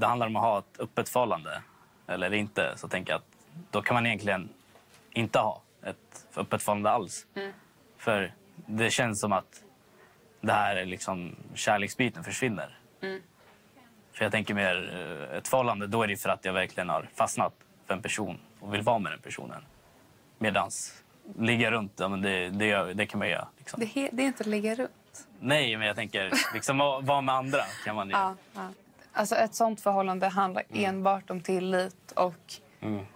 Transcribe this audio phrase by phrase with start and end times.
[0.00, 1.62] det handlar om att ha ett öppet förhållande
[2.06, 3.26] eller inte så tänker jag att
[3.70, 4.48] då kan man egentligen
[5.10, 7.26] inte ha ett öppet förhållande alls.
[7.98, 8.32] För
[8.66, 9.62] det känns som att
[10.40, 12.78] det här är liksom kärleksbiten försvinner.
[14.12, 14.90] För jag tänker mer
[15.30, 17.52] eh, ett förhållande, då är det för att jag verkligen har fastnat
[17.86, 19.62] för en person och vill vara med den personen.
[20.38, 21.02] Medans
[21.38, 23.48] ligga runt, ja, men det, det, det kan man göra.
[23.58, 23.80] Liksom.
[23.80, 25.26] Det, det är inte att ligga runt.
[25.40, 28.12] Nej, men jag tänker liksom vara vara med andra kan man ju.
[28.12, 28.68] Ja, ja.
[29.12, 30.84] Alltså ett sånt förhållande handlar Mm.
[30.84, 32.34] enbart om tillit och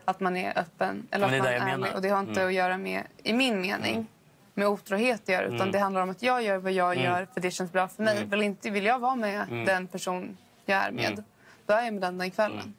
[0.04, 1.06] att man är öppen.
[1.10, 1.94] Eller att man är ärlig.
[1.94, 2.46] Och det har inte Mm.
[2.48, 4.06] att göra med, i min mening,
[4.54, 5.44] med otrohet att göra.
[5.46, 7.04] Utan det handlar om att jag gör vad jag Mm.
[7.04, 8.24] gör för det känns bra för mig.
[8.24, 11.24] Vill, inte, vill jag vara med den person jag är med, Mm.
[11.66, 12.74] då är jag med den den kvällen.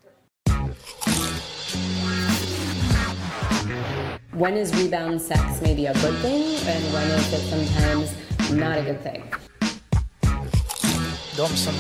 [4.34, 8.12] When is rebound sex maybe a good thing, and when is it sometimes
[8.52, 9.24] not a good thing?
[11.38, 11.74] De som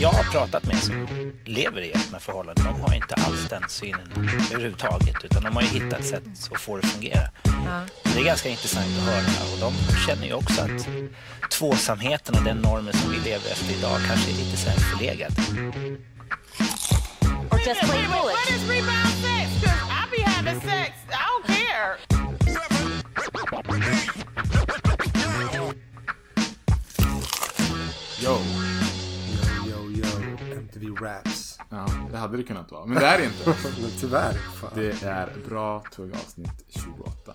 [0.00, 1.06] jag har pratat med som
[1.44, 4.12] lever i öppna förhållanden, de har inte alls den synen
[4.54, 5.24] överhuvudtaget.
[5.24, 7.28] Utan de har ju hittat sätt att få det att fungera.
[8.02, 9.52] Det är ganska intressant att höra.
[9.52, 10.88] Och de känner ju också att
[11.50, 15.32] tvåsamheten och den normen som vi lever efter idag kanske är lite så här förlegad.
[17.50, 18.50] Or just What foolish?
[28.22, 28.59] is
[30.96, 31.58] Raps.
[31.70, 32.86] Ja, det hade det kunnat vara.
[32.86, 33.44] Men det är det inte.
[33.80, 34.32] Men tyvärr.
[34.32, 34.70] Fan.
[34.74, 37.34] Det är bra tugg avsnitt 28.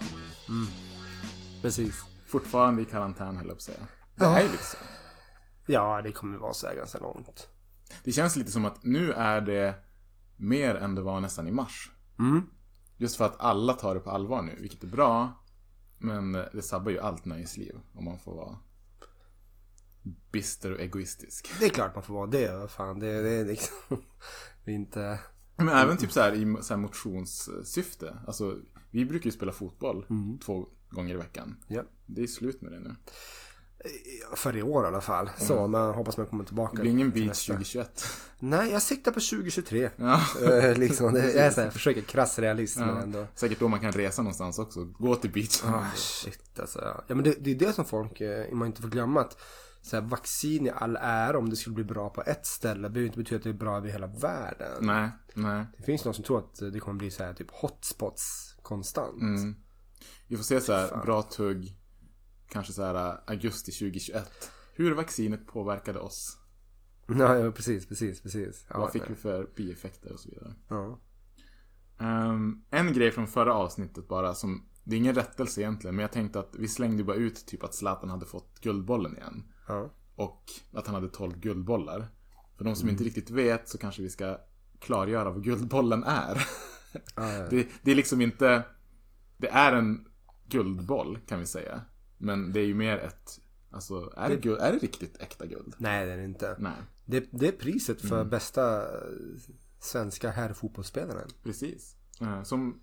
[1.61, 2.03] Precis.
[2.28, 3.78] Fortfarande i karantän höll jag på att säga.
[4.16, 4.78] Det är ju lite så.
[5.67, 7.48] Ja, det kommer vara så här ganska långt.
[8.03, 9.76] Det känns lite som att nu är det
[10.38, 11.92] mer än det var nästan i mars.
[12.20, 12.44] Mm.
[12.98, 15.44] Just för att alla tar det på allvar nu, vilket är bra.
[15.98, 18.58] Men det sabbar ju allt nöjesliv om man får vara
[20.31, 21.52] bister och egoistisk.
[21.59, 22.72] Det är klart man får vara det.
[22.72, 23.75] Fan, det, det är liksom...
[24.66, 25.20] Det är inte...
[25.58, 28.17] Men även typ så här i så här motionssyfte.
[28.28, 28.58] Alltså,
[28.92, 30.06] vi brukar ju spela fotboll
[30.45, 31.58] två gånger i veckan.
[31.67, 31.82] Ja.
[32.05, 32.95] Det är slut med det nu.
[34.36, 35.30] För i år i alla fall.
[35.38, 36.76] Så, men hoppas man kommer tillbaka.
[36.76, 37.54] Det blir ingen beach nästa.
[37.54, 38.05] 2021.
[38.39, 39.89] Nej, jag siktar på 2023.
[39.95, 40.21] Ja.
[40.52, 43.02] Eh, liksom, det, jag är så här, försöker krass realist men Ja.
[43.02, 43.27] ändå.
[43.36, 44.83] Säkert då man kan resa någonstans också.
[44.86, 45.73] Gå till beachen.
[45.73, 46.80] Ah, shit alltså.
[46.82, 47.04] ja.
[47.08, 49.38] Ja men det, det är det som folk, eh, man inte får glömma att
[49.85, 53.05] så här, vaccin i all ära om det skulle bli bra på ett ställe behöver
[53.07, 54.77] inte betyda att det är bra över hela världen.
[54.81, 55.65] Nej, nej.
[55.77, 59.21] Det finns någon som tror att det kommer bli så här typ hotspots konstant.
[59.21, 59.55] Mm.
[60.27, 61.77] Vi får se så här, bra tugg.
[62.49, 64.51] Kanske så här augusti 2021.
[64.73, 66.37] Hur vaccinet påverkade oss.
[67.07, 68.65] Ja, precis, precis, precis.
[68.69, 70.55] Ja, Vad fick vi för bieffekter och så vidare.
[70.69, 70.99] Ja.
[71.99, 76.11] Ehm, en grej från förra avsnittet bara som det är ingen rättelse egentligen men jag
[76.11, 79.43] tänkte att vi slängde bara ut typ att Zlatan hade fått guldbollen igen.
[79.67, 79.89] Ja.
[80.15, 80.43] Och
[80.73, 82.08] att han hade 12 guldbollar.
[82.58, 84.37] För de som inte riktigt vet så kanske vi ska
[84.80, 86.48] klargöra vad guldbollen är.
[87.49, 88.64] det, det är liksom inte...
[89.37, 90.08] Det är en
[90.48, 91.81] guldboll kan vi säga.
[92.17, 93.39] Men det är ju mer ett...
[93.71, 95.76] Alltså, är det, guld, är det riktigt äkta guld?
[95.77, 96.55] Nej, det är det inte.
[96.59, 99.14] Nej, Det, det är priset för bästa eh,
[99.80, 101.27] svenska herrfotbollsspelaren.
[101.43, 101.95] precis.
[102.21, 102.82] Eh, Som,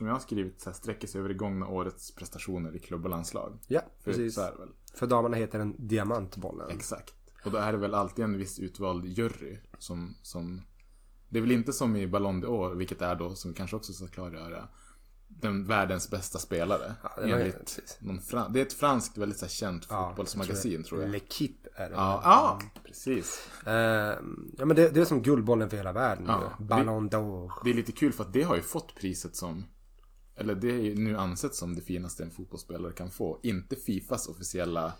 [0.00, 3.04] som jag har skrivit så här, sträcker sig över det gångna årets prestationer i klubb
[3.04, 3.58] och landslag.
[3.66, 4.34] Ja, För precis.
[4.34, 4.68] så är det väl.
[4.94, 6.70] För damerna heter den diamantbollen.
[6.70, 7.14] Exakt.
[7.44, 10.62] Och då är det väl alltid en viss utvald jury som, som
[11.28, 13.92] Det är väl inte som i Ballon d'Or, vilket är då, som vi kanske också
[13.92, 14.68] ska klargöra
[15.28, 19.44] Den världens bästa spelare Ja, det enligt någon fran- Det är ett franskt väldigt så
[19.44, 21.94] här, känt Ja, fotbollsmagasin tror jag L'Equipe är det.
[21.96, 26.24] Ja, ja, precis Eh, ja men det, det är som guldbollen för hela världen.
[26.28, 26.52] Ja.
[26.58, 27.52] Ballon d'Or.
[27.64, 29.64] Det är lite kul för att det har ju fått priset som
[30.40, 34.28] Eller det är ju nu ansett som det finaste en fotbollsspelare kan få Inte Fifas
[34.28, 34.92] officiella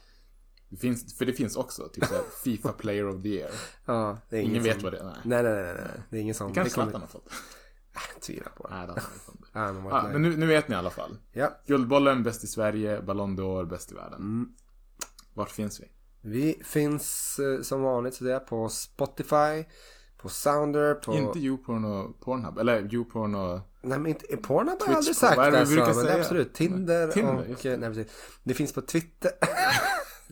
[0.68, 3.50] det finns, För det finns också, typ såhär Fifa Player of the Year
[3.86, 5.14] Ja, är Ingen som- vet vad det är, nej.
[5.24, 6.02] Nej, nej, nej, nej.
[6.10, 6.48] Det är ingen som...
[6.48, 7.32] Det kanske kommer- Zlatan har fått
[8.20, 8.74] Tvivlar på det.
[8.74, 10.12] Nej, det har inte men nöjd.
[10.12, 11.18] men nu, nu vet ni i alla fall.
[11.32, 11.60] Ja.
[11.66, 14.20] Guldbollen bäst i Sverige, Ballon d'Or bäst i världen.
[14.20, 14.48] Mm.
[15.34, 15.84] Vart finns vi?
[16.22, 19.64] Vi finns eh, som vanligt så det är på Spotify,
[20.16, 21.14] på Sounder, på...
[21.14, 23.60] Inte YouPorn och Pornhub, eller YouPorn och...
[23.82, 26.20] Nej men inte, Pornhub har jag aldrig sagt vad det alltså, brukar det säga?
[26.20, 26.54] absolut.
[26.54, 27.58] Tinder, Tinder, och...
[27.62, 27.76] det.
[27.76, 28.12] Nej, precis.
[28.42, 29.32] Det finns på Twitter.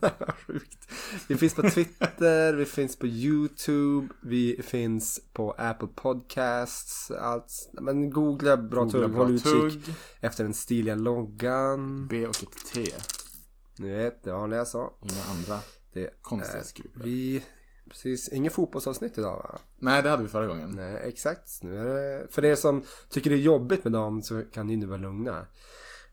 [0.47, 0.89] Sjukt.
[1.29, 7.71] Vi finns på Twitter, vi finns på YouTube, vi finns på Apple Podcasts, allt.
[7.73, 12.09] Men googla bra Googla tugg, håll utkik efter den stiliga loggan.
[12.09, 12.87] B och ett T.
[13.79, 14.93] Ni vet, det vanliga jag sa.
[15.03, 15.61] Inga andra
[15.93, 17.05] Det konstiga skrupler.
[17.05, 17.43] vi,
[17.89, 19.59] precis, ingen fotbollsavsnitt idag va?
[19.79, 20.71] Nej, det hade vi förra gången.
[20.71, 21.63] Nej, exakt.
[21.63, 24.77] Nu är det, för er som tycker det är jobbigt med dem så kan ni
[24.77, 25.47] nu vara lugna.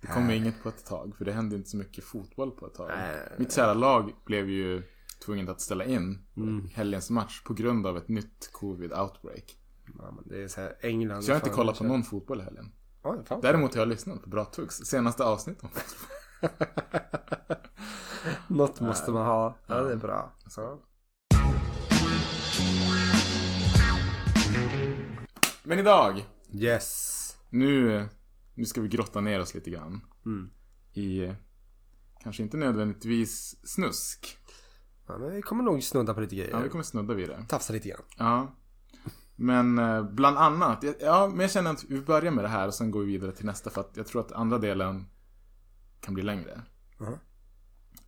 [0.01, 2.73] Det kommer inget på ett tag, för det hände inte så mycket fotboll på ett
[2.73, 2.87] tag.
[2.87, 3.33] Nej.
[3.37, 4.83] Mitt kära lag blev ju
[5.25, 6.25] tvungen att ställa in
[6.73, 9.57] helgens match på grund av ett nytt covid-outbreak.
[9.97, 11.23] Ja, det är så här England.
[11.23, 12.71] Så jag har inte kollat på någon fotboll i helgen.
[13.25, 13.41] Fan.
[13.41, 16.09] Däremot har jag lyssnat på Bra Tuggs senaste avsnitt om fotboll.
[18.47, 19.57] Något måste man ha.
[19.67, 20.31] Ja, det är bra.
[20.47, 20.79] Så.
[25.63, 27.37] Men idag, Yes.
[27.49, 28.05] nu,
[28.53, 30.01] nu ska vi grotta ner oss lite grann.
[30.25, 30.49] Mm.
[30.93, 31.33] I,
[32.23, 34.37] kanske inte nödvändigtvis snusk.
[35.07, 36.51] Ja, men vi kommer nog snudda på lite grejer.
[36.51, 37.45] Ja, vi kommer snudda vid det.
[37.49, 38.01] Tafsa lite grann.
[38.17, 38.55] Ja.
[39.35, 42.73] Men eh, bland annat, ja, men jag känner att vi börjar med det här och
[42.73, 45.05] sen går vi vidare till nästa för att jag tror att andra delen
[45.99, 46.61] kan bli längre.
[46.99, 47.13] Mhm.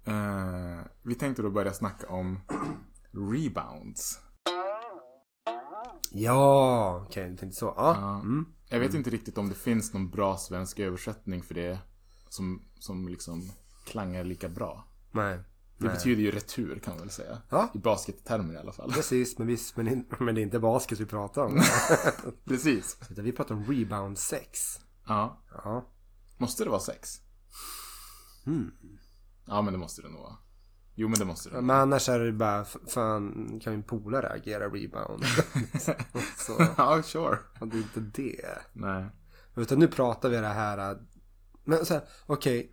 [0.05, 2.39] Eh, vi tänkte då börja snacka om
[3.31, 4.19] rebounds.
[6.11, 7.73] Ja, okej, du tänkte så.
[7.77, 7.97] Ja.
[8.01, 8.15] Ja.
[8.19, 8.45] Mm.
[8.69, 11.79] Jag vet inte riktigt om det finns någon bra svensk översättning för det
[12.29, 13.51] som, som liksom
[13.85, 14.87] klangar lika bra.
[15.11, 15.39] Nej.
[15.77, 15.93] Det Nej.
[15.93, 17.41] betyder ju retur kan man väl säga.
[17.49, 17.71] Ja.
[17.73, 18.91] I baskettermer i alla fall.
[18.91, 21.61] Precis, men, visst, men, men det är inte basket vi pratar om.
[22.45, 22.97] Precis.
[23.09, 24.79] Utan vi pratar om rebound sex.
[25.07, 25.41] Ja.
[25.63, 25.85] Ja.
[26.37, 27.21] Måste det vara sex?
[28.45, 28.71] Mm.
[29.45, 30.35] Ja men det måste det nog vara.
[30.99, 34.65] Jo men det måste det Men annars är det bara, fan, kan min polare agera
[34.65, 35.23] rebound?
[36.37, 37.37] så, Ja, sure.
[37.59, 38.45] ja, det är inte det.
[38.73, 39.05] Nej.
[39.55, 40.97] Utan nu pratar vi det här, äh,
[41.63, 42.71] men så här, okej.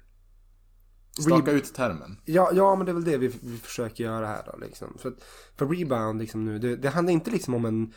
[1.20, 2.16] Staka Reb- ut termen.
[2.24, 4.96] Ja, ja, men det är väl det vi, vi försöker göra här då liksom.
[4.98, 5.12] För,
[5.56, 7.92] för rebound liksom nu, det, det handlar inte liksom om en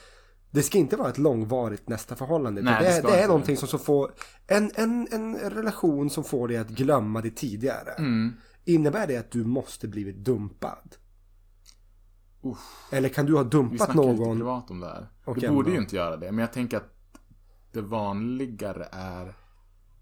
[0.51, 2.61] det ska inte vara ett långvarigt nästa förhållande.
[2.61, 3.59] Nej, det, det är- ska det är någonting det.
[3.59, 4.11] som, som får
[4.47, 7.91] en, en, en relation som får dig att glömma det tidigare.
[7.91, 8.33] Mm.
[8.67, 10.95] Innebär det att du måste blivit dumpad?
[12.41, 12.87] Uff.
[12.91, 14.37] Eller kan du ha Vi dumpat snackar lite någon?
[14.37, 15.07] privat om det här.
[15.25, 16.31] Och du borde ju inte göra det.
[16.31, 16.93] Men jag tänker att
[17.71, 19.33] det vanligare är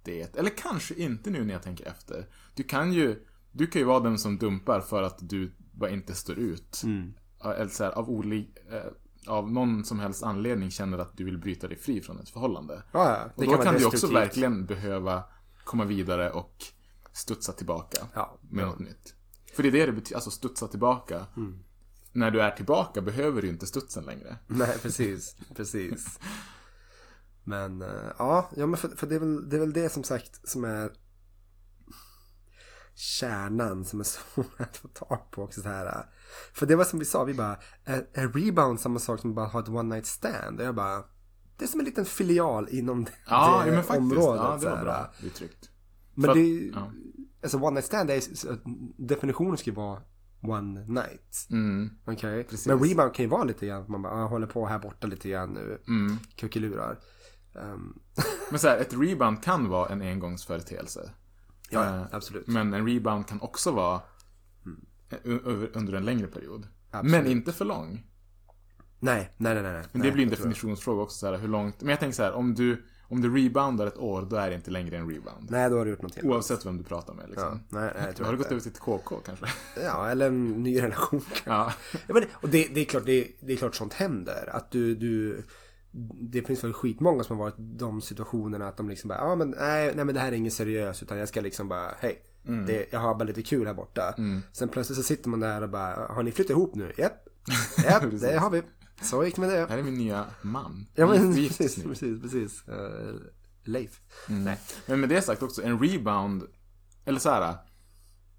[0.04, 0.38] det.
[0.38, 2.28] Eller kanske inte nu när jag tänker efter.
[2.56, 6.16] Du kan ju, du kan ju vara den som dumpar för att du bara inte
[6.16, 6.82] står ut.
[6.84, 7.14] Mm.
[7.44, 11.38] Eller så här, av, oli, eh, av någon som helst anledning känner att du vill
[11.38, 12.84] bryta dig fri från ett förhållande.
[12.92, 15.24] Ja, ja, Och då kan kan, du också verkligen behöva
[15.64, 16.64] komma vidare och
[17.16, 18.68] studsa tillbaka Ja, med ja.
[18.68, 19.16] något nytt.
[19.56, 21.26] För det är det det betyder, alltså studsa tillbaka.
[21.38, 21.60] Mm.
[22.12, 24.38] När du är tillbaka behöver du inte studsen längre.
[24.48, 25.36] Nej, precis.
[25.56, 26.20] Precis.
[27.44, 30.04] Men eh, ja, ja men för, för det, är väl, det är väl det som
[30.04, 30.92] sagt som är
[32.96, 34.04] kärnan som är
[34.34, 35.86] svår att få tag på också så här.
[35.86, 36.06] eh.
[36.54, 39.48] För det var som vi sa, vi bara, är, är rebound samma sak som bara
[39.48, 40.60] ha ett one night stand?
[40.60, 41.04] Och jag bara,
[41.58, 44.00] det är som en liten filial inom det, Ja, det men faktiskt.
[44.02, 44.42] området.
[44.44, 45.70] Ja, det var bra uttryckt.
[46.16, 46.92] Men att- det, ja.
[47.44, 48.22] alltså one night stand, är,
[49.08, 50.02] definitionen ska ju vara
[50.42, 51.48] one night.
[51.52, 52.68] Mm, Precis.
[52.68, 55.30] men rebound kan ju vara lite grann, man bara, ah, håller på här borta lite
[55.30, 56.18] grann nu, mm.
[56.36, 57.00] kuckelurar.
[57.54, 58.00] Um,
[58.50, 61.12] Men så här, ett rebound kan vara en engångsföreteelse.
[61.70, 62.48] ja, Eh, absolut.
[62.48, 64.02] Men en rebound kan också vara
[65.24, 66.68] över- under en längre period.
[66.92, 67.12] Absolut.
[67.12, 68.04] Men inte för lång.
[69.00, 69.74] Nej, nej, nej, nej.
[69.74, 69.84] nej.
[69.92, 71.18] Men det blir en definitionsfråga också.
[71.18, 71.82] Så här, hur långt...
[71.82, 74.56] Men jag tänker så här, om du, om du reboundar ett år, då är det
[74.56, 75.48] inte längre en rebound.
[75.52, 76.30] Nej, då har du gjort någonting.
[76.32, 77.24] Oavsett vem du pratar med.
[77.26, 77.60] Ja, Liksom.
[77.70, 79.46] nej, nej, jag tror Har du gått över till KK kanske?
[79.84, 81.22] Ja, eller en ny relation.
[81.46, 81.74] Ja.
[82.08, 84.50] ja, men, och det, det, är klart, det, det är klart sånt händer.
[84.52, 85.44] Att du, du
[86.22, 89.50] det finns väl skitmånga som har varit de situationerna att de liksom bara, ja men
[89.60, 92.66] nej, nej men det här är inget seriöst utan jag ska liksom bara, hej, Mm.
[92.66, 94.16] det, jag har bara lite kul här borta.
[94.54, 96.94] Sen plötsligt så sitter man där och bara, har ni flyttat ihop nu?
[96.98, 97.28] Japp,
[97.84, 98.62] japp, det har vi.
[99.02, 99.68] Så gick det med det.
[99.70, 100.86] Här är min nya man.
[100.96, 102.64] Ja men Vi precis, precis, precis.
[102.70, 103.16] Uh,
[103.64, 104.02] Leif.
[104.28, 104.60] Nej.
[104.88, 106.44] Men med det sagt också, en rebound,
[107.06, 107.56] eller så här.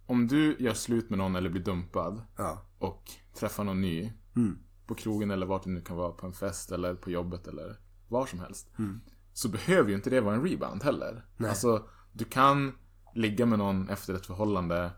[0.07, 2.63] Om du gör slut med någon eller blir dumpad Ja.
[2.79, 3.03] och
[3.35, 4.59] träffar någon ny Mm.
[4.87, 7.77] på krogen eller vart det nu kan vara, på en fest eller på jobbet eller
[8.09, 8.71] var som helst.
[8.79, 9.01] Mm.
[9.33, 11.25] Så behöver ju inte det vara en rebound heller.
[11.39, 12.73] Alltså, du kan
[13.15, 14.91] ligga med någon efter ett förhållande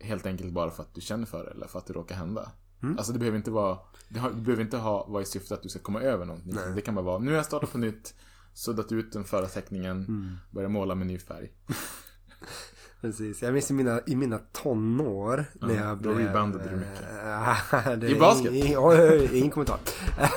[0.00, 2.52] helt enkelt bara för att du känner för det eller för att det råkar hända.
[2.84, 2.98] Mm.
[2.98, 5.62] Alltså det behöver inte vara, det har, det behöver inte ha, vara i syfte att
[5.62, 6.54] du ska komma över någonting.
[6.74, 8.14] Det kan bara vara, nu har jag startat på nytt,
[8.54, 10.36] suddat ut den förra teckningen, Mm.
[10.50, 11.52] börjat måla med ny färg.
[13.00, 16.26] Precis, jag minns i mina, i mina tonår när jag då blev...
[16.26, 18.10] reboundade du mycket.
[18.16, 18.52] I basket?
[18.52, 19.78] Oj, oj, ingen kommentar.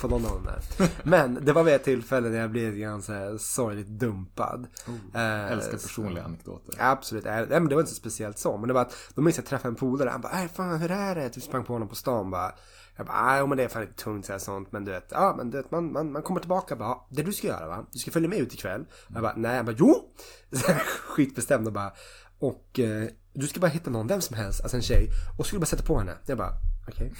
[0.00, 0.88] På någon av dem där.
[1.02, 4.66] Men det var vid ett tillfälle när jag blev så här sorgligt dumpad.
[5.14, 6.74] Eh, Älskar personliga anekdoter.
[6.78, 8.56] Absolut, nej men det var inte så speciellt så.
[8.56, 10.10] Men det var att, då minns jag att träffade en polare.
[10.10, 11.28] Han bara, "Äh, fan hur är det?
[11.28, 12.52] Typ sprang på honom på stan bara.
[12.96, 14.72] Jag bara, nej men det är fan lite tungt så här, sånt.
[14.72, 17.22] Men du vet, ja men du vet, man, man, man kommer tillbaka bara, "Ja, det
[17.22, 17.86] du ska göra va?
[17.92, 18.84] Du ska följa med ut ikväll.
[19.14, 19.56] Jag bara, nej.
[19.56, 19.94] Jag bara, jo!
[20.52, 20.72] Så
[21.08, 21.92] Skitbestämd och bara,
[22.38, 25.08] och eh, du ska bara hitta någon, vem som helst, alltså en tjej.
[25.38, 26.12] Och så ska du bara sätta på henne.
[26.26, 26.52] Jag bara,
[26.88, 27.12] okej.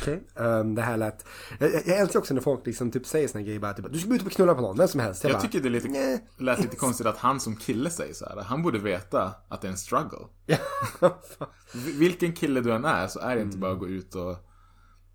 [0.00, 1.24] Okej, ehm, det här lät...
[1.58, 3.98] Jag, jag jag älskar också när folk liksom typ säger såna grejer bara typ, du
[3.98, 5.24] ska ut och knulla på någon, vem som helst.
[5.24, 6.28] Jag bara, tycker det är lite, nej.
[6.38, 8.42] lät lite konstigt att han som kille säger så här.
[8.42, 10.18] Han borde veta att det är en struggle.
[11.98, 13.60] Vilken kille du än är så är det inte Mm.
[13.60, 14.36] bara att gå ut och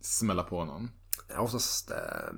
[0.02, 0.90] smälla på någon.
[1.38, 1.98] Oftast, eh,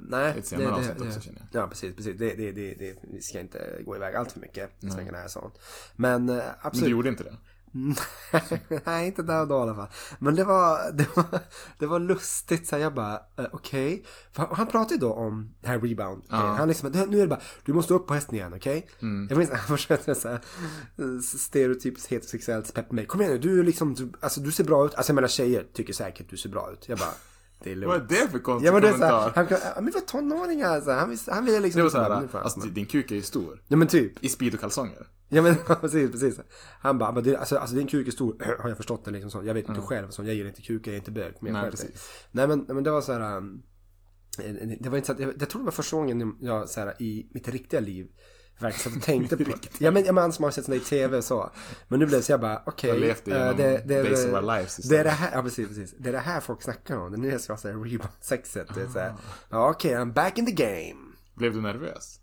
[0.09, 0.33] nej.
[0.39, 1.63] Ett senare avsnitt också, känner jag.
[1.63, 2.17] Ja, precis, precis.
[2.19, 5.27] Det, det, det, det, vi ska inte gå iväg allt för mycket i svängarna här
[5.27, 5.53] sånt.
[5.95, 6.85] Men eh, Men absolut.
[6.85, 7.35] du gjorde inte det?
[8.85, 9.87] Nej, inte där och då i alla fall.
[10.19, 11.25] Men det var, det var,
[11.79, 12.67] det var lustigt.
[12.67, 14.05] Så jag bara, eh, okej.
[14.33, 16.23] För Han pratade ju då om det här rebound.
[16.29, 18.87] Han liksom, "Det- nu är det bara, du måste upp på hästen igen, okej?
[19.29, 20.39] Jag minns han försökte så här,
[21.37, 23.05] stereotypiskt heterosexuellt peppa mig.
[23.05, 24.95] Kom igen nu, du är liksom, du, alltså du ser bra ut.
[24.95, 26.89] Alltså jag menar tjejer tycker säkert du ser bra ut.
[26.89, 27.09] Jag bara,
[27.63, 28.09] det är Vad är lugnt.
[28.09, 29.57] det för konstig Ja men det är så här, kommentar?
[29.61, 30.91] han, ja, men vad tonåringar alltså.
[30.91, 31.79] Han han vill liksom.
[31.79, 33.61] Det var så nu här, fan, alltså din kuk är ju stor.
[33.67, 34.23] Ja men typ.
[34.23, 35.07] I speedokalsonger.
[35.29, 36.39] Ja men precis, precis.
[36.79, 39.31] Han bara, men det, alltså, alltså din kuk är stor, har jag förstått det liksom
[39.31, 39.43] så.
[39.43, 41.33] Jag vet inte själv, så jag gillar inte kuk, jag är inte bög.
[41.41, 42.09] Men jag Nej, precis.
[42.31, 43.37] Nej men, men det var så här.
[43.37, 43.63] um,
[44.79, 47.01] det var inte så att, jag, jag tror det var första gången jag så här,
[47.01, 48.07] i mitt riktiga liv
[48.59, 51.17] verkligen satt och tänkte på Ja men, ja, men som har sett sådana i tv
[51.17, 51.51] och så.
[51.87, 52.89] Men nu blev det så jag bara, okej.
[52.89, 55.67] Jag har levt eh, igenom days of our lives det är det här, ja precis,
[55.67, 55.95] precis.
[55.99, 57.11] Det är det här folk snackar om.
[57.11, 58.67] Det är nu jag ska säga rebound-sexet.
[58.75, 59.13] Det är så här,
[59.49, 61.13] ja okej, I'm back in the game.
[61.35, 62.19] Blev du nervös?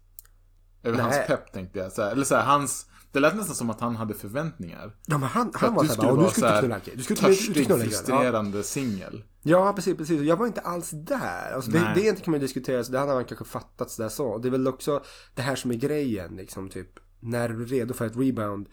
[0.83, 1.93] Över hans pepp tänkte jag.
[1.93, 2.87] Så här, eller så här, hans...
[3.15, 4.97] Det lät nästan som att han hade förväntningar.
[5.07, 6.91] Ja men han, han var du så skulle här, bara, vara du här knulla Anki.
[6.95, 7.85] Du och törstig, knulla.
[7.85, 7.91] Ja.
[7.91, 9.25] frustrerande singel.
[9.43, 10.23] Ja, precis, precis.
[10.23, 11.53] Jag var inte alls där.
[11.55, 14.39] Alltså, det, det inte kan man diskutera, så det hade man kanske fattat sådär så.
[14.39, 15.03] Det är väl också
[15.35, 16.89] det här som är grejen, liksom typ.
[17.21, 18.69] När du är redo för ett rebound.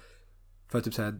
[0.69, 1.19] För att typ såhär,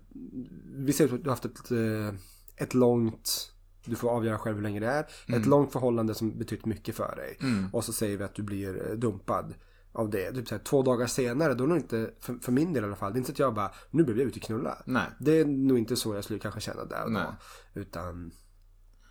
[0.75, 2.15] vi ser att du har haft ett, eh,
[2.55, 3.51] ett långt,
[3.85, 5.07] du får avgöra själv hur länge det är.
[5.27, 5.41] Mm.
[5.41, 7.37] Ett långt förhållande som betytt mycket för dig.
[7.71, 9.53] Och så säger vi att du blir eh, dumpad
[9.93, 10.31] av det.
[10.31, 12.87] Typ såhär, två dagar senare, då är det nog inte, för, för min del i
[12.87, 14.77] alla fall, det är inte så att jag bara, nu blev jag ute och knulla.
[14.85, 15.05] Nej.
[15.19, 17.25] Det är nog inte så jag skulle kanske känna där och Nej.
[17.73, 17.81] då.
[17.81, 18.31] Utan,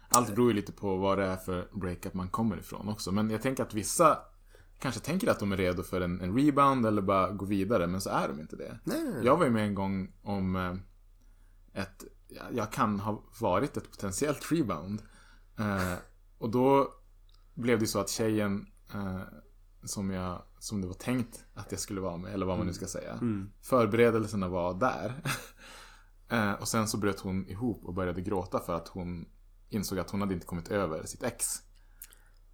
[0.09, 3.13] Allt beror ju lite på vad det är för breakup man kommer ifrån också.
[3.13, 4.19] Men jag tänker att vissa
[4.79, 8.01] kanske tänker att de är redo för en, en rebound eller bara gå vidare, men
[8.01, 8.79] så är de inte det.
[9.23, 13.91] Jag var ju med en gång om eh, ett, ja, jag kan ha varit ett
[13.91, 15.03] potentiellt rebound.
[15.59, 15.95] Eh,
[16.39, 16.95] och då
[17.55, 19.21] blev det så att tjejen eh,
[19.85, 22.73] som, jag, som det var tänkt att jag skulle vara med, eller vad man nu
[22.73, 23.19] ska säga.
[23.63, 25.23] Förberedelserna var där.
[26.29, 29.29] eh, och sen så bröt hon ihop och började gråta för att hon
[29.69, 31.63] insåg att hon hade inte kommit över sitt ex.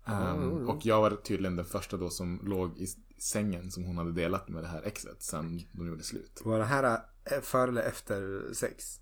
[0.07, 2.87] Ehm, och jag var tydligen den första då som låg i
[3.19, 6.43] sängen som hon hade delat med det här exet sen de gjorde slut.
[6.45, 9.01] var det här eh, före eller efter sex?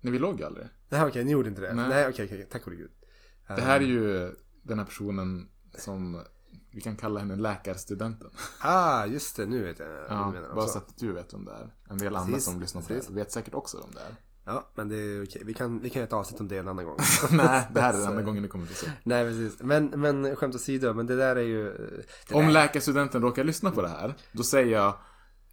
[0.00, 0.66] Nej, vi låg ju aldrig.
[0.88, 1.74] Nej okej, ni gjorde inte det?
[1.74, 1.88] Nej.
[1.88, 2.90] Nej okej, okej, tack gode gud.
[3.48, 6.22] Det här är ju den här personen som
[6.72, 8.30] vi kan kalla henne läkarstudenten.
[8.60, 10.54] Ah, just det, nu vet jag vad Ja, du menar.
[10.54, 10.78] bara Så.
[10.78, 11.74] att du vet vem det är.
[11.90, 14.16] En del andra Precis, som lyssnar på det vet säkert också vem det är.
[14.44, 15.42] Ja, men det är okej.
[15.44, 16.96] Vi kan, vi kan göra ett avsnitt om det en annan gång.
[17.30, 18.86] Nej, det här är den enda gången det kommer till så.
[19.02, 19.62] Nej, precis.
[19.62, 21.68] Men, men skämt åsido, men det där är ju...
[21.68, 24.94] eh, Om där, läkarstudenten råkar lyssna på det här, då säger jag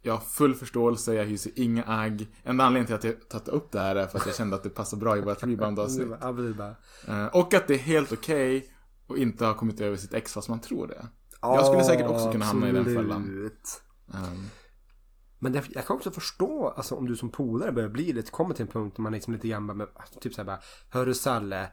[0.02, 2.28] jag har full förståelse, jag hyser inga agg.
[2.44, 4.62] Enda anledningen till att jag tagit upp det här är för att jag kände att
[4.62, 6.08] det passar bra i vårt rebound-avsnitt.
[7.08, 8.72] Eh, Och att det är helt okej
[9.08, 11.06] att inte ha kommit över sitt ex fast man tror det.
[11.42, 13.22] Jag skulle säkert också kunna hamna i den fällan.
[13.22, 13.82] Absolut.
[14.14, 14.46] Ehm,
[15.38, 18.54] Men det, jag kan också förstå, alltså om du som polare börjar bli lite, kommer
[18.54, 19.86] till en punkt där man liksom lite grann med,
[20.20, 20.60] typ såhär bara,
[20.90, 21.70] Hörru Salle,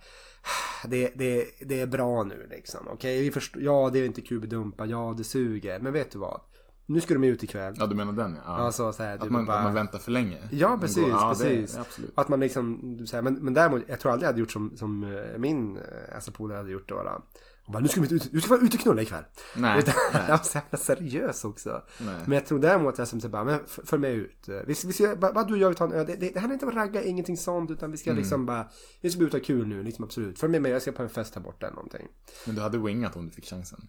[0.87, 3.21] det, det, det är bra nu liksom, okej?
[3.21, 6.19] Vi förstår, ja det är inte kul att dumpa, ja det suger, men vet du
[6.19, 6.41] vad?
[6.87, 7.75] Nu ska de ut ikväll.
[7.77, 8.51] Ja, du menar den ja.
[8.57, 9.57] Alltså så här, att, du man, bara...
[9.57, 10.37] att man väntar för länge.
[10.51, 11.73] Ja, precis, går- ja, precis.
[11.97, 12.03] Det.
[12.15, 14.77] Att man liksom, så här, men, men däremot, jag tror aldrig jag hade gjort som,
[14.77, 15.83] som eh, min eh,
[16.15, 17.21] alltså, polare hade gjort då.
[17.67, 19.23] bara, nu ska vi ut, du ska vara ute och knulla ikväll.
[19.57, 20.23] Nej, Utan, nej.
[20.27, 21.81] jag var så jävla seriös också.
[21.99, 22.15] Nej.
[22.25, 24.43] Men jag tror däremot jag som bara, men följ med ut.
[24.47, 26.05] Vi, vi ska, bara, bara du och jag, vi tar en öl.
[26.05, 27.71] Det, det, det handlar inte om att ragga, ingenting sånt.
[27.71, 28.19] Utan vi ska Mm.
[28.21, 28.67] liksom bara,
[29.01, 30.39] vi ska ut och ha kul nu, liksom absolut.
[30.39, 32.07] Följ med mig, jag ska på en fest här borta eller någonting.
[32.45, 33.87] Men du hade wingat om du fick chansen.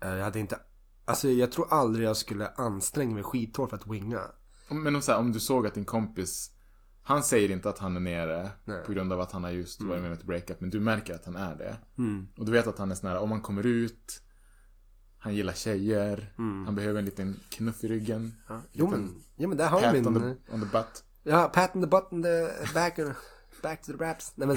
[0.00, 0.58] Eh, Jag hade inte,
[1.04, 4.20] alltså jag tror aldrig jag skulle anstränga mig skithårt för att winga.
[4.68, 6.50] Men om, så här, om du såg att din kompis
[7.06, 8.84] han säger inte att han är nere Nej.
[8.84, 10.60] på grund av att han har just varit med om ett breakup.
[10.60, 11.76] Men du märker att han är det.
[11.98, 12.28] Mm.
[12.36, 14.20] Och du vet att han är sån här, om man kommer ut.
[15.18, 16.34] Han gillar tjejer.
[16.38, 16.64] Mm.
[16.64, 18.32] Han behöver en liten knuff i ryggen.
[18.48, 18.60] Ja.
[18.72, 21.04] Jo men, ja, men där har Pat du on the, on the butt.
[21.22, 22.98] Ja, pat in the button, the back,
[23.62, 24.32] back to the raps.
[24.34, 24.56] Nej men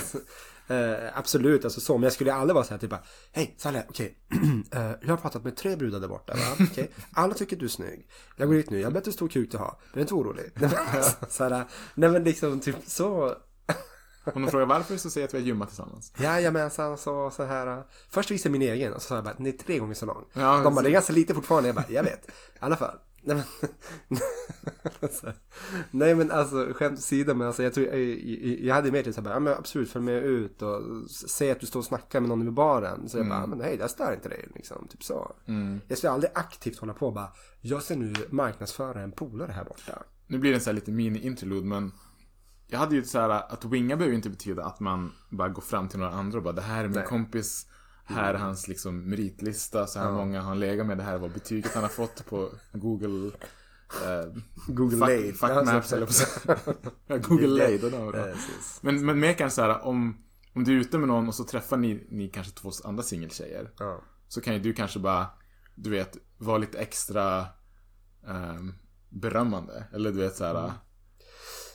[0.68, 1.94] eh, absolut, alltså så.
[1.98, 4.18] Men jag skulle aldrig vara så här typ bara, Hej Salle, okej.
[4.72, 6.34] Eh, jag har pratat med tre brudar där borta.
[6.34, 6.66] Va?
[6.72, 6.92] Okej.
[7.12, 8.08] Alla tycker att du är snygg.
[8.36, 9.78] Jag går dit nu, jag har bättre stor kuk du har.
[9.92, 10.52] Men är inte orolig.
[10.94, 13.36] Alltså, så här, nej men liksom typ så.
[14.34, 16.14] Om de frågar varför så säger jag att vi har gymmat tillsammans.
[16.18, 17.84] Jajamensan, så, så här.
[18.10, 20.06] Först visade jag min egen och så sa jag bara, den är tre gånger så
[20.06, 20.26] lång.
[20.34, 21.70] Ja, De bara, det är ganska lite fortfarande.
[21.70, 22.28] Jag bara, jag vet.
[22.28, 22.98] I alla fall.
[23.27, 23.43] Nej
[24.07, 24.19] men,
[25.00, 25.34] alltså,
[25.91, 29.13] nej men alltså skämt åsido men alltså jag tror jag, jag, jag hade mer till
[29.13, 31.86] så här bara, ja men absolut följ med ut och säg att du står och
[31.86, 33.10] snackar med någon vid baren.
[33.10, 35.36] Så jag bara, ja, men nej jag stör inte dig liksom, typ så.
[35.88, 37.31] Jag skulle aldrig aktivt hålla på och bara,
[37.62, 40.03] jag ska nu marknadsföra en polare här borta.
[40.27, 41.91] Nu blir det en sån här lite mini-interlude men
[42.67, 45.62] Jag hade ju så här att winga behöver ju inte betyda att man bara går
[45.62, 47.05] fram till några andra och bara det här är min Nej.
[47.05, 47.67] kompis
[48.10, 51.30] Här är hans liksom meritlista, så här många har han legat med, det här var
[51.30, 53.32] betyget han har fått på Google
[54.06, 54.34] eh,
[54.68, 55.34] Google fuck, Lay.
[55.34, 58.26] fuck maps eller på Google Lay, det där var bra.
[58.82, 60.18] Men, men mer kanske så här om
[60.56, 63.72] Om du är ute med någon och så träffar ni, ni kanske två andra singeltjejer
[63.80, 64.02] Ja.
[64.28, 65.28] Så kan ju du kanske bara
[65.76, 67.46] Du vet, vara lite extra
[68.28, 68.74] ehm,
[69.10, 70.72] Berömmande, eller du vet så här.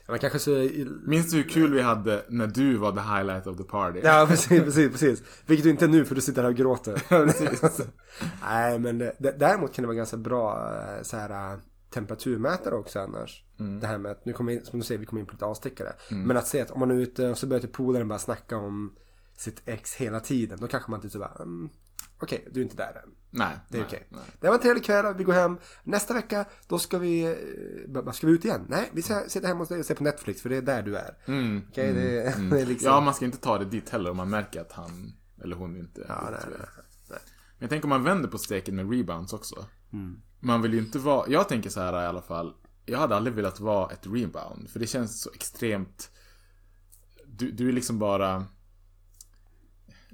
[0.09, 0.68] Man kanske så...
[1.06, 4.00] Minns du hur kul vi hade när du var the highlight of the party?
[4.04, 5.23] Ja, precis, precis, precis.
[5.47, 7.02] Vilket du inte är nu för du sitter här och gråter.
[8.42, 11.59] Nej, men det, däremot kan det vara ganska bra eh, så här, eh,
[11.90, 13.44] temperaturmätare också annars.
[13.80, 15.44] Det här med att, nu kommer in, som du säger, vi kommer in på lite
[15.44, 15.92] avstickare.
[16.11, 18.56] Men att se att om man är ute och så börjar typ polaren bara snacka
[18.56, 18.97] om
[19.37, 20.59] sitt ex hela tiden.
[20.61, 21.71] Då kanske man typ så bara, mm,
[22.21, 23.11] okej, du är inte där än.
[23.35, 24.07] Nej, Det är nej, okej.
[24.11, 24.21] nej.
[24.41, 25.59] Det var en trevlig kväll, vi går hem.
[25.85, 27.23] Nästa vecka, då ska vi,
[27.95, 28.67] eh, ska vi ut igen?
[28.69, 30.83] Nej, vi ska sitta hemma hos dig och se på Netflix, för det är där
[30.83, 31.19] du är.
[31.27, 32.01] Mm, Okej, det,
[32.51, 32.91] det är liksom...
[32.91, 35.12] Ja, man ska inte ta det dit heller om man märker att han
[35.43, 36.69] eller hon inte Ja, nej, inte nej,
[37.09, 37.19] Men
[37.59, 39.67] jag tänker om man vänder på steken med rebounds också.
[39.93, 40.21] Mm.
[40.41, 42.55] Man vill ju inte vara, jag tänker så här i alla fall.
[42.87, 44.71] Jag hade aldrig velat vara ett rebound.
[44.71, 46.11] För det känns så extremt
[47.27, 48.45] Du, du är liksom bara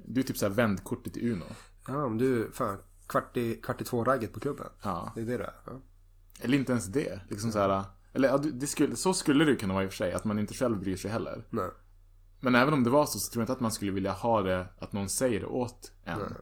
[0.05, 1.45] Du är typ såhär vändkortet i Uno.
[1.87, 2.77] Ja, men du, fan,
[3.09, 4.67] kvart i, kvart i två-ragget på klubben.
[4.83, 5.11] Ja.
[5.15, 5.53] Det är det du är.
[5.65, 5.81] Ja.
[6.41, 7.19] Eller inte ens det.
[7.29, 7.83] Liksom så här.
[8.13, 10.13] Eller det skulle, så skulle det kunna vara i och för sig.
[10.13, 11.47] Att man inte själv bryr sig heller.
[11.49, 11.69] Nej.
[12.39, 14.41] Men även om det var så, så tror jag inte att man skulle vilja ha
[14.41, 16.35] det, att någon säger det åt en.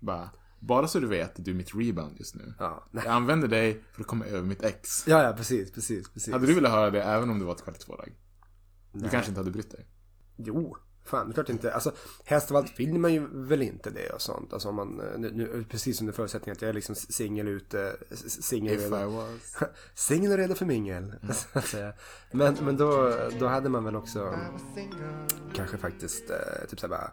[0.00, 2.54] Bara, bara så du vet, du är mitt rebound just nu.
[2.58, 3.04] Ja, nej.
[3.04, 5.08] Jag använder dig för att komma över mitt ex.
[5.08, 6.32] ja, ja, precis, precis, precis.
[6.32, 8.16] Hade du velat höra det även om det var ett kvart i två-ragg?
[8.92, 9.86] Du kanske inte hade brytt dig?
[10.36, 11.74] Jo, fan, det är klart inte.
[11.74, 11.92] Alltså,
[12.24, 14.52] helst av allt vill man ju väl inte det och sånt.
[14.52, 17.96] Alltså om man, eh, nu, nu, precis under förutsättning att jag är liksom singel ute,
[19.94, 21.14] singel och redo för mingel.
[21.64, 21.92] säga.
[22.30, 24.38] Men, men då, då hade man väl också
[25.54, 27.10] kanske faktiskt eh, typ såhär bara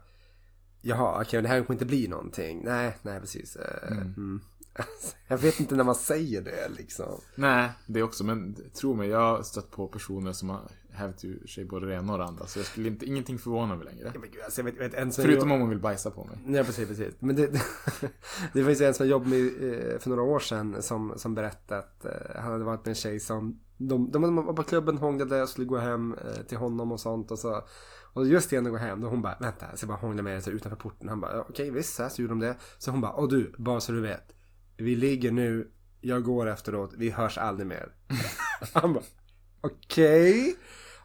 [0.82, 2.62] Jaha, okej, det här kommer inte bli någonting.
[2.66, 3.56] Nej, nej precis.
[3.56, 4.42] Eh, mm.
[5.28, 7.22] Jag vet inte när man säger det liksom.
[7.36, 8.24] Nej, det också.
[8.24, 11.94] Men tro mig, jag har stött på personer som har hävt ur sig både det
[11.94, 12.48] ena och det andra.
[12.48, 14.12] Så jag skulle inte, ingenting förvåna mig längre.
[14.14, 16.58] Men gud, alltså, jag vet, jag vet en Förutom om hon vill bajsa på mig.
[16.58, 17.14] Ja, precis, precis.
[17.20, 17.48] Men det,
[18.54, 21.80] det finns en som jag jobbade med eh, för några år sedan som, som berättade
[21.80, 25.42] att eh, han hade varit med en tjej som de, de var på klubben, hånglade
[25.42, 27.64] och skulle gå hem eh, till honom och sånt och så
[28.14, 30.44] och just innan de går hem, då hon bara vänta, så jag bara hångla med
[30.44, 31.10] så utanför porten.
[31.10, 32.56] Han bara ja, okej visst, så, här, så gjorde de det.
[32.78, 34.36] Så hon bara, och du, bara så du vet.
[34.78, 37.94] Vi ligger nu, jag går efteråt, vi hörs aldrig mer.
[38.74, 39.04] Han bara,
[39.62, 40.56] okej.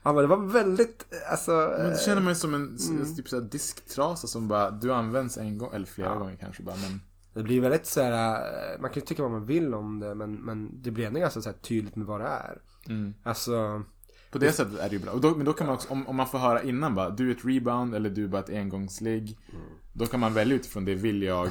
[0.05, 1.75] Han bara, det var väldigt, alltså.
[1.79, 3.17] Men det känner man ju som en Mm.
[3.17, 7.01] typ såhär disktrasa som bara, du används en gång, eller flera gånger kanske bara, men
[7.35, 8.35] Det blir väldigt så här,
[8.75, 11.21] eh, man kan ju tycka vad man vill om det men, men det blir ändå
[11.21, 12.59] ganska så här tydligt med vad det är.
[12.88, 13.14] Mm.
[13.23, 13.83] Alltså,
[14.31, 15.14] på det sättet är det ju bra.
[15.14, 17.35] Då, men då kan man också, om, om man får höra innan bara, du är
[17.35, 19.38] ett rebound eller du är bara ett engångsligg.
[19.53, 19.64] Mm.
[19.93, 21.49] Då kan man välja utifrån det, vill jag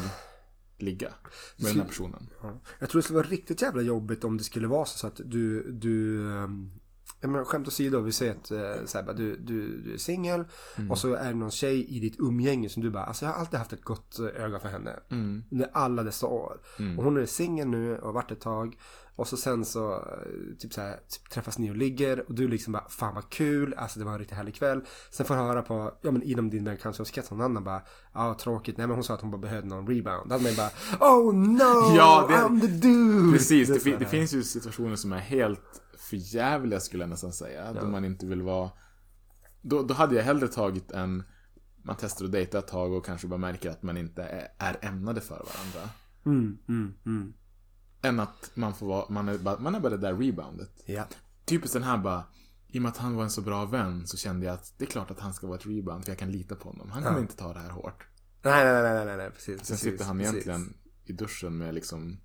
[0.77, 1.09] ligga
[1.57, 2.29] med den här personen.
[2.41, 2.59] ja.
[2.79, 5.21] jag tror det skulle vara riktigt jävla jobbigt om det skulle vara så, så att
[5.25, 6.71] du, du um,
[7.29, 10.43] menar, skämt åsido, vi säger att eh, så här, du, du, du är singel
[10.89, 13.39] och så är det någon tjej i ditt umgänge som du bara, alltså jag har
[13.39, 14.99] alltid haft ett gott eh, öga för henne.
[15.51, 16.57] Under alla dessa år.
[16.97, 18.77] Och hon är singel nu och har varit ett tag.
[19.15, 22.47] Och så sen så eh, typ så här, typ, träffas ni och ligger och du
[22.47, 24.81] liksom bara fan vad kul, alltså det var en riktigt härlig kväll.
[25.11, 27.81] Sen får du höra på, ja men inom din bekantskapskrets någon annan bara,
[28.13, 30.29] ja tråkigt, nej men hon sa att hon bara behövde någon rebound.
[30.29, 30.69] Då hade man bara,
[31.11, 33.31] oh no, Ja, det- I'm the dude.
[33.37, 34.05] Precis, det, det här.
[34.05, 37.73] finns ju situationer som är helt förjävliga skulle jag nästan säga.
[37.73, 38.71] Då man inte vill vara...
[39.61, 41.23] Då, då hade jag hellre tagit en...
[41.83, 44.77] Man testar att dejta ett tag och kanske bara märker att man inte är, är
[44.81, 45.89] ämnade för varandra.
[46.25, 47.33] Mm, mm, mm.
[48.01, 50.83] Än att man får vara, man är bara, man är bara det där reboundet.
[50.85, 51.07] Ja.
[51.45, 52.23] Typiskt den här bara,
[52.67, 54.85] i och med att han var en så bra vän så kände jag att det
[54.85, 56.91] är klart att han ska vara ett rebound för jag kan lita på honom.
[56.91, 58.07] Han kommer inte ta det här hårt.
[58.41, 59.45] Nej, nej, nej, nej, nej, nej, precis.
[59.45, 60.33] Sen precis, sitter han precis.
[60.33, 62.19] egentligen i duschen med liksom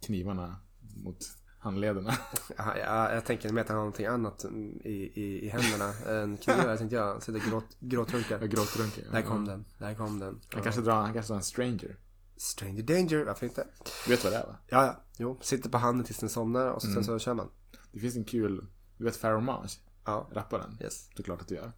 [0.00, 0.56] knivarna
[0.96, 1.18] mot
[1.58, 2.14] handlederna.
[2.58, 4.44] Ja, ja, jag tänker mer att han har någonting annat
[4.84, 5.92] i, i, i händerna
[6.22, 6.68] än knivar.
[6.68, 8.38] Jag tänkte jag, sitter gråt, gråtrunkar.
[8.40, 9.04] Jag gråtrunker.
[9.12, 10.40] Där kom den, där kom den.
[10.52, 11.96] Han kanske drar, han kanske drar en stranger.
[12.36, 13.66] Stranger danger, varför inte?
[14.04, 14.56] Du vet vad det är va?
[14.66, 15.38] Ja, ja, jo.
[15.42, 16.94] Sitter på handen tills den somnar och så, Mm.
[16.94, 17.50] sen så kör man.
[17.92, 18.66] Det finns en kul,
[18.98, 19.78] du vet Pharaoh Monch?
[20.04, 20.78] Ja, Rapparen?
[20.80, 21.08] yes.
[21.16, 21.72] Det är klart att du gör.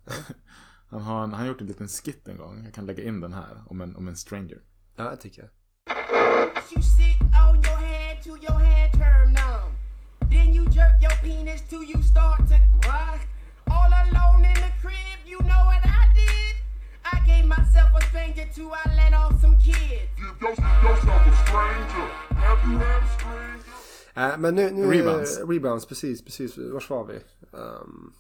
[0.90, 3.32] Han har, han har gjort en liten skit en gång, jag kan lägga in den
[3.32, 4.58] här, om en, om en stranger.
[4.96, 5.50] Ja, jag tycker jag.
[10.50, 13.18] Then you jerk your penis till you start to cry.
[13.70, 16.54] All alone in the crib, you know what I did?
[17.04, 20.10] I gave myself a stranger to I let off some kids.
[24.14, 25.38] Äh, men nu, nu Rebounds.
[25.48, 26.58] rebounds, precis, precis.
[26.58, 27.14] Vars var vi?
[27.14, 28.12] Ehm,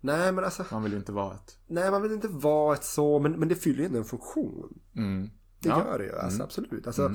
[0.00, 1.58] nej men alltså, Man vill ju inte vara ett.
[1.66, 4.78] nej man vill inte vara ett så, men, men det fyller ju ändå en funktion.
[4.96, 5.30] Mm.
[5.60, 5.78] Det Ja.
[5.86, 6.86] gör det ju, alltså absolut.
[6.86, 7.12] Alltså,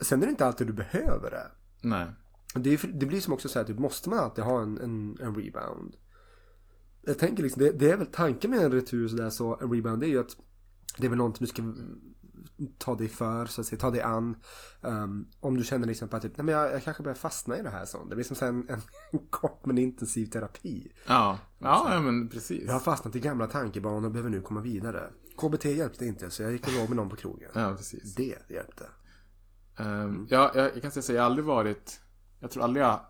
[0.00, 1.46] Sen är det inte alltid du behöver det.
[1.82, 2.06] Nej.
[2.54, 5.16] Det, är, det blir som också så här, typ, måste man alltid ha en, en,
[5.20, 5.96] en rebound?
[7.02, 10.00] Jag tänker liksom, det, det är väl tanken med en retur sådär så, en rebound,
[10.00, 10.36] det är ju att
[10.98, 11.62] det är väl någonting du ska
[12.78, 14.36] ta dig för, så att säga, ta dig an.
[14.80, 17.58] Um, om du känner liksom på att typ, nej men jag, jag kanske börjar fastna
[17.58, 18.04] i det här så.
[18.04, 18.68] Det blir som en,
[19.12, 20.92] en kort men intensiv terapi.
[21.06, 21.38] Ja.
[21.58, 22.62] Ja, ja men precis.
[22.66, 25.10] Jag har fastnat i gamla tankebanor och behöver nu komma vidare.
[25.36, 27.50] KBT hjälpte inte så jag gick och låg med någon på krogen.
[27.54, 28.14] Ja, precis.
[28.14, 28.84] Det hjälpte.
[29.78, 32.00] Um, ja, jag, jag kan säga så, jag har aldrig varit,
[32.40, 33.00] jag tror aldrig jag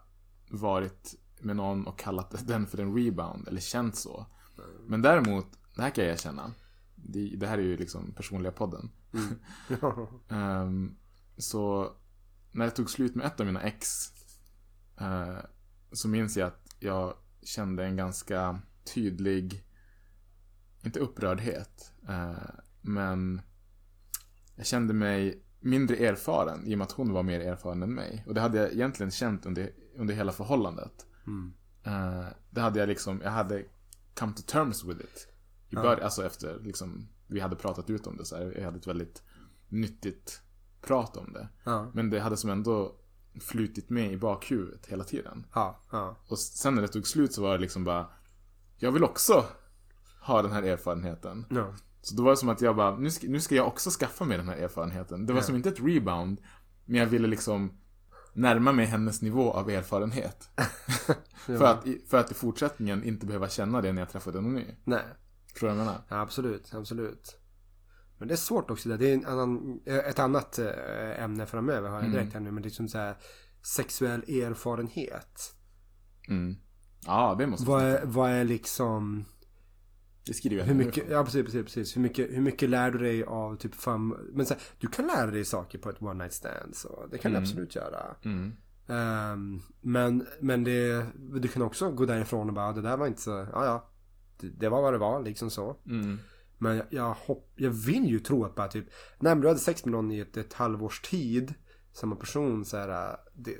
[0.50, 4.26] varit med någon och kallat den för en rebound, eller känt så.
[4.86, 6.52] Men däremot, det här kan jag erkänna.
[6.94, 8.90] Det, det här är ju liksom personliga podden.
[10.28, 10.96] Ehm,
[11.36, 11.92] så
[12.52, 14.12] när det tog slut med ett av mina ex
[15.00, 15.38] eh,
[15.92, 18.60] så minns jag att jag kände en ganska
[18.94, 19.64] tydlig,
[20.82, 23.42] inte upprördhet, eh, men
[24.54, 28.24] jag kände mig mindre erfaren i och med att hon var mer erfaren än mig.
[28.26, 31.06] Och det hade jag egentligen känt under, under hela förhållandet.
[31.82, 33.64] Eh, det hade jag liksom, jag hade
[34.14, 35.28] come to terms with it.
[35.68, 38.54] I början, alltså efter liksom, vi hade pratat ut om det så här.
[38.56, 39.22] Jag hade ett väldigt
[39.68, 40.42] nyttigt
[40.80, 41.48] prat om det.
[41.64, 41.90] Ja.
[41.94, 42.96] Men det hade som ändå
[43.40, 45.46] flutit med i bakhuvudet hela tiden.
[45.54, 46.16] Ja, ja.
[46.26, 48.06] Och sen när det tog slut så var det liksom bara,
[48.78, 49.44] jag vill också
[50.22, 51.46] ha den här erfarenheten.
[51.50, 51.74] ja.
[52.02, 54.24] Så då var det som att jag bara, nu ska, nu ska jag också skaffa
[54.24, 55.26] mig den här erfarenheten.
[55.26, 56.40] Det var som inte ett rebound,
[56.84, 57.72] men jag ville liksom
[58.32, 60.48] närma mig hennes nivå av erfarenhet.
[61.46, 64.66] för, att, för att i fortsättningen inte behöva känna det när jag träffade någon ny.
[64.84, 65.02] Nej.
[65.52, 66.02] Förstår du vad jag menar?
[66.08, 67.40] Ja, absolut, absolut.
[68.18, 68.88] Men det är svårt också.
[68.88, 72.50] Det är en annan, ett annat eh, ämne framöver har jag direkt här nu.
[72.50, 73.16] Men det är som så här
[73.62, 75.54] sexuell erfarenhet.
[76.28, 76.56] Mm.
[77.06, 79.24] Ja, det måste Vad är, vad är liksom...
[80.26, 81.96] Det skriver jag Hur mycket, ja precis, precis, precis.
[81.96, 84.16] Hur mycket, hur mycket lär du dig av typ fem...
[84.32, 86.76] Men så här, du kan lära dig saker på ett one night stand.
[86.76, 88.16] Så det kan du absolut göra.
[88.24, 88.52] Mm.
[88.90, 93.20] Ehm, men men det, du kan också gå därifrån och bara, det där var inte
[93.20, 93.90] så, ja ja.
[94.40, 95.76] Det, det var vad det var, liksom så.
[95.86, 96.18] Mm.
[96.58, 98.84] Men jag, jag, hopp, jag vill ju tro att bara typ,
[99.18, 101.54] när du hade sex med någon i ett, ett halvårs tid,
[101.92, 103.56] samma person så här, det,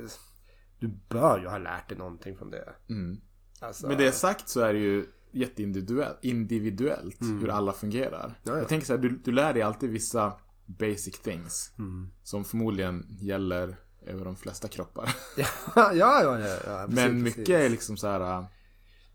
[0.79, 2.75] du bör ju ha lärt dig någonting från det.
[2.89, 3.21] Mm.
[3.61, 8.25] Alltså, Med det sagt så är det ju jätteindividuellt individuellt hur alla fungerar.
[8.25, 8.35] Mm.
[8.43, 8.59] Ja, ja.
[8.59, 10.33] Jag tänker så här, du, du lär dig alltid vissa
[10.67, 11.73] basic things.
[11.79, 12.11] Mm.
[12.23, 15.17] Som förmodligen gäller över de flesta kroppar.
[15.37, 17.39] ja, ja, ja, ja, ja precis, Men precis.
[17.39, 18.21] mycket är liksom så här.
[18.39, 18.45] äh,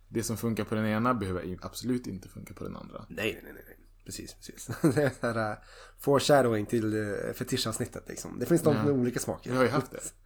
[0.10, 3.06] Det som funkar på den ena behöver absolut inte funka på den andra.
[3.10, 3.78] Nej, nej, nej, nej.
[4.06, 4.68] Precis, precis.
[4.96, 5.58] det är så här uh,
[6.00, 8.40] foreshadowing till uh, fetischavsnittet liksom.
[8.40, 9.52] Det finns de med olika smaker.
[9.52, 10.00] Vi har ju haft det.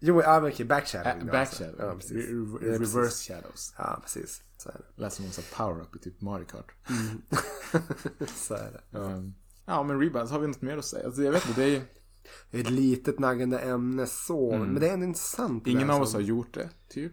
[0.00, 1.20] Jo, ja men okej, backshadowing.
[1.22, 1.80] Ä- då, Backshadow.
[1.80, 1.84] alltså.
[1.86, 2.30] Ja, precis.
[2.30, 2.94] Re- re- precis.
[2.94, 3.74] reverse shadows.
[3.78, 4.42] Ja, precis.
[4.56, 5.02] Så är det.
[5.02, 6.72] Lät som här power-up i typ Mario Kart.
[8.36, 8.98] Så är det.
[8.98, 9.34] Um,
[9.66, 11.06] ja, men rebounds, har vi något mer att säga?
[11.06, 11.82] Alltså, jag vet inte, det är ju...
[12.60, 14.58] Ett litet naggande ämne så.
[14.58, 15.66] Men det är ändå intressant.
[15.66, 17.12] Ingen där av oss som- har gjort det, typ.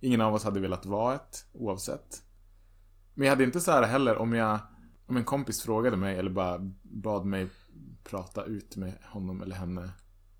[0.00, 2.22] Ingen av oss hade velat vara ett, oavsett.
[3.14, 4.58] Men jag hade inte så här heller om jag...
[5.06, 7.48] Om en kompis frågade mig eller bara bad mig
[8.04, 9.90] prata ut med honom eller henne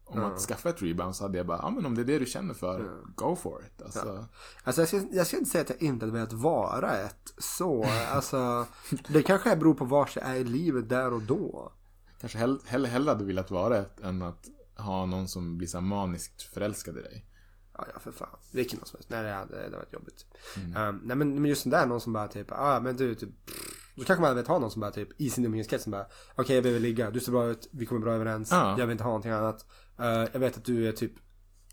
[0.06, 2.18] om att skaffa ett rebound så hade jag bara, ja men om det är det
[2.18, 3.82] du känner för, go for it.
[3.82, 4.26] Alltså,
[4.64, 7.86] Alltså jag ska, jag ska inte säga att jag inte hade velat vara ett så.
[8.10, 8.66] Alltså,
[9.08, 11.72] det kanske beror på var jag är i livet där och då.
[12.20, 15.80] kanske hell, hellre, hellre hade velat vara ett än att ha någon som blir så
[15.80, 17.26] maniskt förälskad i dig.
[17.78, 18.38] Ja, ja för fan.
[18.52, 19.10] Vilken som helst.
[19.10, 20.26] Nej, det hade, det hade varit jobbigt.
[20.56, 23.30] Um, nej, men, men just den där, någon som bara typ, ah, men du, typ,
[23.96, 26.54] då kanske man velat ha någon som bara typ i sin umgängeskrets som bara, okej
[26.56, 28.76] jag behöver ligga, du ser bra ut, vi kommer bra överens, Ja.
[28.78, 29.66] jag vill inte ha någonting annat.
[30.00, 31.12] Uh, jag vet att du är typ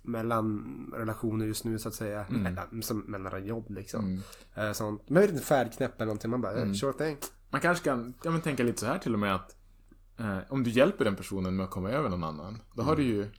[0.01, 0.63] mellan
[0.95, 2.25] relationer just nu så att säga.
[2.29, 4.21] Mellan, som, mellan jobb liksom.
[4.57, 5.01] Uh, sånt.
[5.07, 6.31] Men jag vet inte, färdknäpp eller någonting.
[6.31, 6.75] Man bara, mm.
[6.75, 7.17] sure thing.
[7.49, 9.55] Man kanske kan ja, men tänka lite så här till och med att
[10.19, 13.03] eh, om du hjälper den personen med att komma över någon annan, då har du
[13.03, 13.29] ju då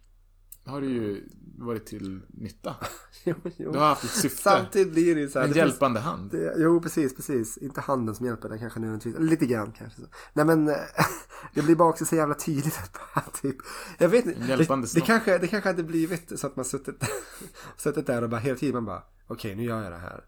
[0.66, 2.76] har du ju varit till nytta.
[3.24, 3.72] jo, jo.
[3.72, 4.42] Du har haft ett syfte.
[4.42, 5.46] Samtidigt blir det ju så här.
[5.46, 6.30] En det finns- hjälpande hand.
[6.30, 7.56] Det, jo, precis, precis.
[7.58, 9.30] Inte handen som hjälper, det kanske nödvändigtvis.
[9.30, 10.00] Lite grann kanske.
[10.00, 10.06] Så.
[10.32, 10.64] Nej men,
[11.54, 12.78] det blir bara också så jävla tydligt
[13.14, 13.56] att typ.
[13.98, 14.40] Jag vet inte.
[14.40, 17.04] Hjälpande Det, det, kanske, det kanske hade blivit så att man suttit,
[17.76, 20.24] suttit där och bara hela tiden man bara, okej nu gör jag det här.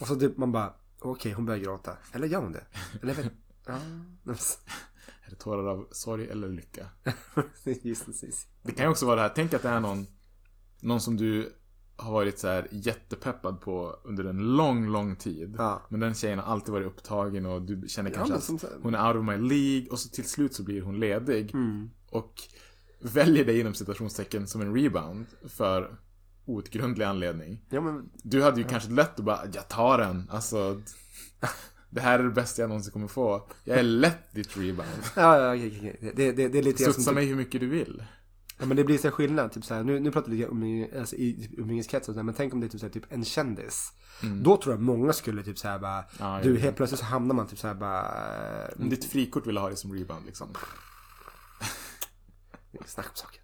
[0.00, 1.96] Och så typ man bara, okej hon börjar gråta.
[2.12, 2.64] Eller gör hon det?
[3.02, 3.32] Eller vet,
[3.66, 3.78] ja.
[5.30, 6.86] Är det tårar av sorg eller lycka?
[7.82, 8.46] Just precis.
[8.62, 10.06] Det kan ju också vara det här, tänk att det är någon,
[10.80, 11.52] någon som du
[11.96, 15.54] har varit så här jättepeppad på under en lång, lång tid.
[15.58, 15.82] Ja.
[15.88, 19.08] Men den tjejen har alltid varit upptagen och du känner kanske men att hon är
[19.08, 21.54] out of my League och så till slut så blir hon ledig.
[21.54, 21.90] Mm.
[22.10, 22.42] Och
[23.00, 25.98] väljer det inom citationstecken som en rebound för
[26.44, 27.64] outgrundlig anledning.
[27.68, 30.30] Ja, men Du hade ju kanske lätt att bara, jag tar den.
[30.30, 30.80] Alltså,
[31.90, 33.48] det här är det bästa jag någonsin kommer få.
[33.64, 34.88] Jag är lätt ditt rebound.
[35.16, 36.12] Ja, ja, okej, okej.
[36.16, 37.14] Det, det, det är lite Studsa som...
[37.14, 38.04] mig hur mycket du vill.
[38.58, 39.52] Ja, men det blir så skillnad.
[39.52, 42.34] Typ så här, nu, nu pratar vi lite om umgänge- alltså, i umgängeskretsar, här, men
[42.34, 43.92] tänk om det är typ, så här, typ en kändis.
[44.42, 46.06] Då tror jag många skulle typ så här bara, Mm.
[46.18, 49.56] Ja, du helt plötsligt så hamnar man typ så här bara, Om ditt frikort vill
[49.58, 50.48] ha det som rebound liksom.
[52.86, 53.40] snacka om saker.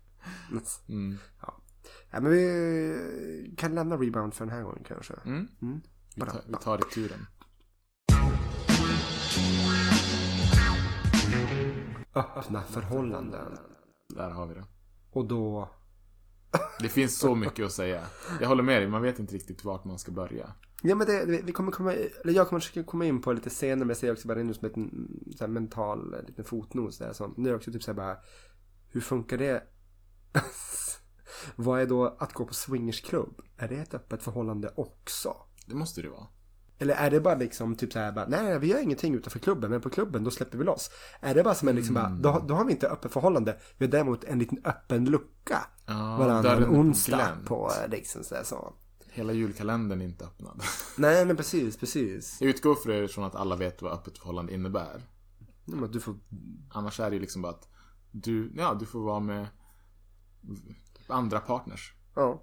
[0.89, 1.19] Mm.
[1.43, 1.63] Ja.
[2.11, 5.15] ja, men vi kan lämna rebound för den här gången kanske.
[5.25, 5.49] Mm.
[5.63, 5.81] Mm.
[6.15, 7.27] Vi, tar, vi tar returen.
[12.17, 13.59] Öppna förhållanden.
[14.09, 14.65] Där har vi det.
[15.13, 15.69] Och då,
[16.81, 18.07] Det finns så mycket att säga.
[18.41, 20.53] Jag håller med dig, man vet inte riktigt vart man ska börja.
[20.83, 23.79] ja men det, vi- kommer komma, eller jag kommer försöka komma in på lite senare,
[23.79, 26.99] men jag ser också bara in som ett mm, så här, mental eh, liten fotnos
[26.99, 27.13] där.
[27.13, 28.17] Så nu är det också typ så här bara,
[28.89, 29.63] hur funkar det?
[31.57, 33.43] Vad är då att gå på swingersklubb?
[33.57, 35.37] Är det ett öppet förhållande också?
[35.67, 36.27] Det måste det vara.
[36.79, 39.39] Eller är det bara liksom typ så här bara, nej, nej vi gör ingenting utanför
[39.39, 40.91] klubben, men på klubben då släpper vi loss.
[41.21, 43.85] Är det bara som en liksom bara, då, då har vi inte öppet förhållande, vi
[43.87, 45.67] har däremot en liten öppen lucka.
[45.87, 47.47] Ja, varannan onsdag glänt.
[47.47, 48.75] på liksom så, här, så.
[49.11, 50.63] Hela julkalendern är inte öppnad.
[50.97, 52.41] Nej men precis, precis.
[52.41, 55.03] Jag utgår för er från att alla vet vad öppet förhållande innebär.
[55.65, 56.15] Ja, men Du får,
[56.71, 57.69] Annars är det ju liksom bara att
[58.11, 59.47] du, ja, du får vara med
[61.09, 61.95] andra partners.
[62.15, 62.43] ja.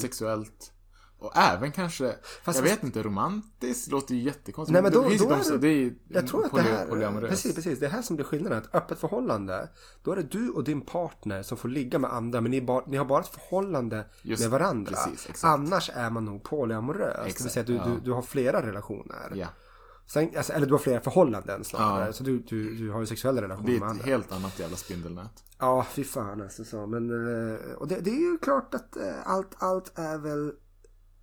[0.00, 0.72] Sexuellt.
[1.20, 2.14] Och även kanske.
[2.42, 4.72] Fast- jag vet inte, romantiskt låter ju jättekonstigt.
[4.72, 7.28] Nej men då, det då är det är det, ju jag tror att det här,
[7.28, 8.58] precis, precis, det är här som blir skillnaden.
[8.58, 9.68] Ett öppet förhållande,
[10.02, 12.84] då är det du och din partner som får ligga med andra, men ni, bara,
[12.86, 14.90] ni har bara ett förhållande Just med varandra.
[14.92, 15.44] precis, exakt.
[15.44, 17.14] Annars är man nog polyamorös.
[17.16, 17.84] det vill Exakt, säga du, ja.
[17.86, 19.32] du, du har flera relationer.
[19.34, 19.46] Ja,
[20.06, 22.06] Sen, alltså, eller du har flera förhållanden snarare.
[22.06, 22.12] Ja.
[22.12, 24.04] Så du, du, du har ju sexuella relationer det med är ett andra.
[24.04, 25.44] helt annat jävla spindelnät.
[25.58, 26.86] Ja, fy fan alltså så.
[26.86, 27.10] Men,
[27.54, 30.52] eh, och det, det är ju klart att eh, allt, allt är väl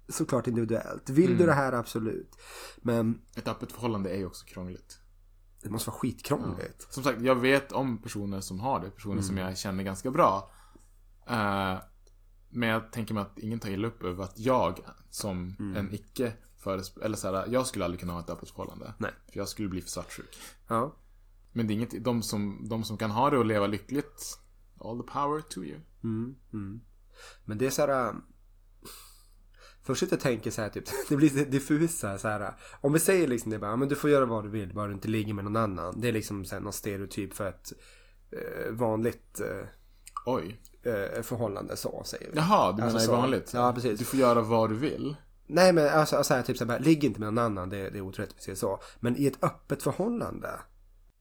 [0.09, 1.09] såklart individuellt.
[1.09, 1.37] Vill Mm.
[1.37, 2.35] du det här, absolut.
[2.77, 4.99] Men Ett öppet förhållande är ju också krångligt.
[5.63, 6.87] det måste vara skitkrångligt.
[6.93, 8.89] Som sagt, jag vet om personer som har det.
[8.91, 9.47] Personer som Mm.
[9.47, 10.51] jag känner ganska bra.
[11.27, 11.77] Eh,
[12.49, 15.75] men jag tänker mig att ingen tar illa upp över att jag som Mm.
[15.77, 16.33] en icke
[17.01, 18.93] eller såhär, jag skulle aldrig kunna ha ett öppet förhållande.
[18.97, 19.11] Nej.
[19.31, 20.37] För jag skulle bli för svartsjuk.
[20.67, 20.95] Ja.
[21.53, 24.39] Men det är inget, de som, de som kan ha det och leva lyckligt,
[24.79, 25.79] all the power to you.
[26.03, 26.81] Mm, mm.
[27.45, 28.15] Men det är så här.
[29.87, 32.53] Först sitter jag och tänker så här typ, det blir lite diffusa så här.
[32.81, 34.93] Om vi säger liksom det bara, men du får göra vad du vill bara du
[34.93, 36.01] inte ligger med någon annan.
[36.01, 37.73] Det är liksom så här, någon stereotyp för ett
[38.31, 39.67] eh, vanligt eh,
[40.25, 40.61] Oj.
[40.83, 42.37] eh, förhållande så säger vi.
[42.37, 43.11] Jaha, du Alltså menar i så.
[43.11, 43.51] vanligt?
[43.53, 43.99] Ja, precis.
[43.99, 45.15] Du får göra vad du vill.
[45.47, 47.99] Nej men alltså så här, typ så här, ligg inte med någon annan, det, det
[47.99, 48.79] är säga så.
[48.99, 50.49] Men i ett öppet förhållande.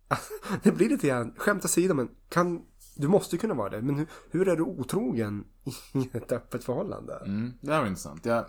[0.08, 2.62] Alltså, det blir lite grann, skämt åsido men kan,
[2.96, 3.82] du måste kunna vara det.
[3.82, 5.44] Men hur, hur är du otrogen
[5.92, 7.22] i ett öppet förhållande?
[7.24, 8.26] Mm, det här var intressant.
[8.26, 8.44] Jag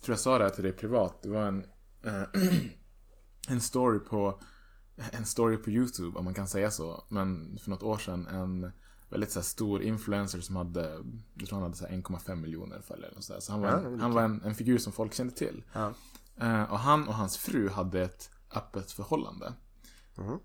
[0.00, 1.22] tror jag sa det här till dig privat.
[1.22, 1.64] Det var en,
[2.04, 2.22] eh,
[3.48, 4.40] en story på
[5.12, 7.04] en story på YouTube, om man kan säga så.
[7.08, 8.72] Men för något år sedan en
[9.08, 13.12] väldigt så stor influencer som hade, jag tror han hade så här, 1,5 miljoner följare.
[13.16, 15.34] Och så så han var, Ja, en, han var en, en figur som folk kände
[15.34, 15.64] till.
[15.72, 15.94] Ja.
[16.36, 19.52] Eh, och han och hans fru hade ett öppet förhållande.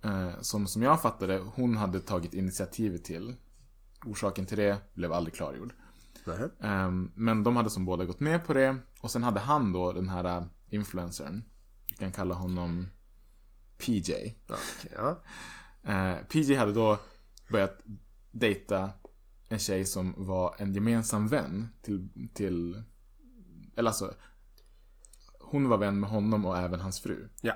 [0.01, 3.35] Eh, som, som jag fattade, hon hade tagit initiativet till.
[4.05, 5.73] Orsaken till det blev aldrig klargjord.
[6.61, 8.77] Ehm, men de hade som båda gått med på det.
[9.01, 11.43] Och sen hade han då, den här äh, influencern.
[11.89, 12.87] Vi kan kalla honom
[13.77, 14.11] PJ.
[14.47, 15.23] Ja, okej, ja.
[15.83, 16.99] Eh, PJ hade då
[17.49, 17.81] börjat
[18.31, 18.89] dejta
[19.49, 22.83] en tjej som var en gemensam vän till, till
[23.75, 24.13] eller alltså
[25.39, 27.29] hon var vän med honom och även hans fru.
[27.41, 27.53] ja.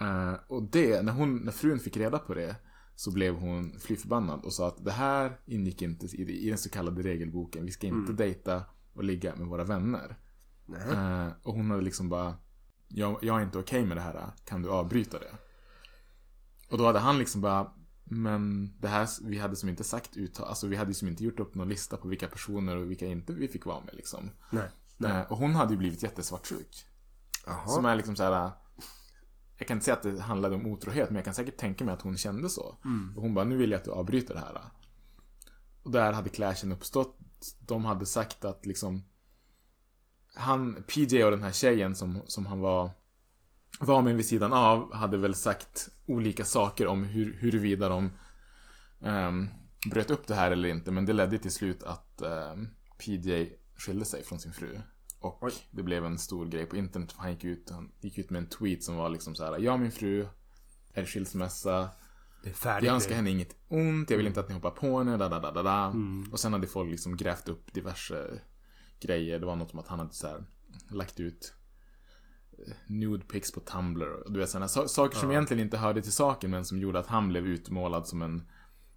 [0.00, 2.56] Eh, och det, när, hon, när frun fick reda på det
[2.94, 6.58] så blev hon fly förbannad och sa att det här ingick inte i, i den
[6.58, 7.64] så kallade regelboken.
[7.64, 10.16] Vi ska inte dejta och ligga med våra vänner.
[10.66, 10.92] Nej.
[10.92, 12.36] Eh, och hon hade liksom bara
[12.88, 15.32] jag, jag är inte okej med det här, kan du avbryta det?
[16.70, 17.72] Och då hade han liksom bara
[18.04, 21.40] Men det här, vi hade som inte sagt uttal, alltså vi hade som inte gjort
[21.40, 24.30] upp någon lista på vilka personer och vilka inte vi fick vara med liksom.
[24.50, 24.68] Nej.
[25.10, 26.86] Eh, och hon hade ju blivit jättesvartsjuk.
[27.46, 27.68] Jaha.
[27.68, 28.50] Som är liksom så här.
[29.62, 31.94] Jag kan inte säga att det handlade om otrohet, men jag kan säkert tänka mig
[31.94, 32.76] att hon kände så.
[33.16, 34.60] Och hon bara, nu vill jag att du avbryter det här.
[35.82, 37.18] Och där hade clashen uppstått.
[37.66, 39.04] De hade sagt att liksom
[40.34, 42.90] han, PJ och den här tjejen som, som han var
[43.80, 48.10] var med vid sidan av hade väl sagt olika saker om hur, huruvida de
[48.98, 49.48] um,
[49.90, 50.90] bröt upp det här eller inte.
[50.90, 54.80] Men det ledde till slut att ehm, PJ skilde sig från sin fru.
[55.22, 57.14] Och det blev en stor grej på internet.
[57.16, 59.58] Han gick ut, han gick ut med en tweet som var liksom så här.
[59.58, 60.26] Jag och min fru
[60.92, 61.88] är skilsmässa.
[62.42, 62.86] Det är färdigt.
[62.86, 64.10] Jag önskar henne inget ont.
[64.10, 65.16] Jag vill inte att ni hoppar på henne.
[65.16, 65.84] Da, da, da, da, da.
[65.84, 66.32] Mm.
[66.32, 68.40] Och sen hade folk liksom grävt upp diverse
[69.00, 69.38] grejer.
[69.38, 70.44] Det var något om att han hade så här,
[70.90, 71.54] lagt ut
[72.52, 74.32] eh, nude pics på Tumblr.
[74.32, 77.06] Du vet sådana sa- saker som egentligen inte hörde till saken men som gjorde att
[77.06, 78.48] han blev utmålad som en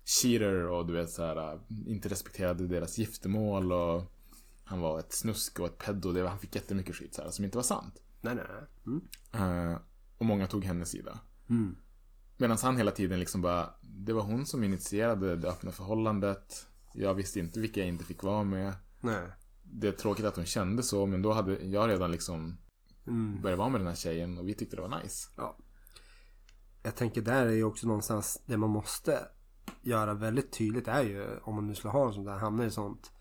[0.06, 4.12] cheater och du vet så här äh, inte respekterade deras giftermål och
[4.66, 6.12] han var ett snusk och ett pedo.
[6.12, 8.02] Det var, han fick jättemycket skit så här, som inte var sant.
[8.22, 8.46] Nej, nej.
[8.86, 9.72] Mm.
[9.72, 9.78] Eh,
[10.18, 11.20] och många tog hennes sida.
[11.50, 11.76] Mm.
[12.38, 16.68] Medan han hela tiden liksom bara, det var hon som initierade det öppna förhållandet.
[16.94, 18.74] Jag visste inte vilka jag inte fick vara med.
[19.02, 19.28] Nej.
[19.64, 22.58] Det är tråkigt att hon kände så, men då hade jag redan liksom
[23.08, 23.42] Mm.
[23.42, 25.30] börjat vara med den här tjejen och vi tyckte det var nice.
[25.38, 25.58] Ja.
[26.84, 29.20] Jag tänker där är ju också någonstans det man måste
[29.82, 32.72] göra väldigt tydligt är ju om man nu skulle ha en sån där, hamnar i
[32.72, 33.12] sånt.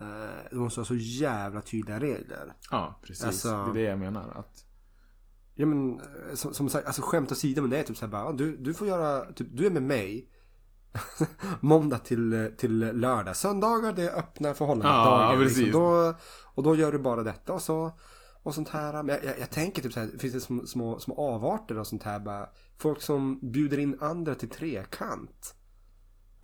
[0.00, 0.06] Eh,
[0.50, 2.52] det måste vara så jävla tydliga regler.
[2.70, 3.24] Ja, precis.
[3.24, 4.30] Alltså- Det är det jag menar.
[4.38, 4.64] Att,
[5.60, 8.22] Ja men eh, som, som sagt, alltså skämt åsido men det är typ såhär bara,
[8.24, 10.28] ja, du, du får göra, typ, du är med mig
[11.60, 13.36] måndag till, eh, till lördag.
[13.36, 14.90] Söndagar det är öppna förhållanden.
[14.94, 15.58] Ja, dagar, ja, precis.
[15.58, 15.82] Liksom.
[15.82, 16.14] Då,
[16.54, 17.98] och då gör du bara detta och så.
[18.42, 18.92] Och sånt här.
[19.02, 22.02] Men jag, jag, jag tänker typ såhär, finns det små, små, små avarter och sånt
[22.02, 22.48] här bara.
[22.76, 25.54] Folk som bjuder in andra till trekant.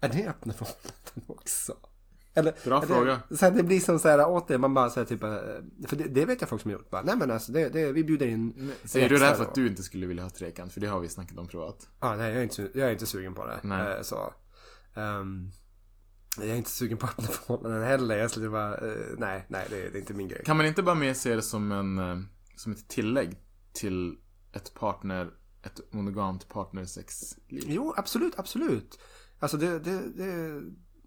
[0.01, 1.77] Är det öppna förhållanden också?
[2.35, 3.21] Eller, Bra är fråga.
[3.31, 5.29] Så här, det blir som så här åt det, man bara säger typ, eh,
[5.89, 6.91] för det, det vet jag folk som har gjort.
[6.91, 8.73] Bara, Nej men alltså, det, det, vi bjuder in.
[8.85, 10.73] säger du det för att du inte skulle vilja ha trekant?
[10.73, 11.89] För det har vi snackat om privat.
[12.01, 13.61] Ja, nej, jag är inte, jag är inte sugen på det.
[13.63, 13.97] Nej.
[13.97, 14.35] Eh, så.
[14.95, 15.51] Ehm,
[16.39, 18.17] jag är inte sugen på öppna förhållanden heller.
[18.19, 20.43] Jag skulle bara, eh, nej, nej, det, är- det är inte min grej.
[20.45, 22.19] Kan man inte bara mer se det som en, eh,
[22.57, 23.39] som ett tillägg
[23.73, 24.17] till
[24.53, 25.31] ett partner,
[25.63, 27.65] ett monogamt partnersexliv?
[27.67, 28.99] Jo, absolut, absolut.
[29.41, 30.61] Alltså det, det, det,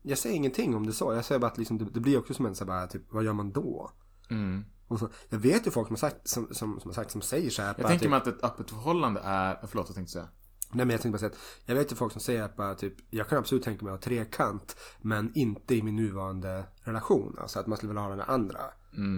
[0.08, 1.14] jag säger ingenting om det så.
[1.14, 3.24] Jag säger bara att liksom, det, det blir också som en så bara, typ, vad
[3.24, 3.92] gör man då?
[4.30, 4.66] Mm.
[5.00, 7.62] Så, jag vet ju folk som har sagt, som, som, som, sagt, som säger så
[7.62, 7.70] här.
[7.70, 10.28] Jag bara, tänker typ, mig att ett öppet förhållande är, förlåt jag tänkte säga.
[10.72, 12.76] Nej men jag tänkte bara säga att jag vet ju folk som säger att bara
[12.76, 17.36] typ Jag kan absolut tänka mig att ha trekant Men inte i min nuvarande relation
[17.40, 18.60] Alltså att man skulle vilja ha den andra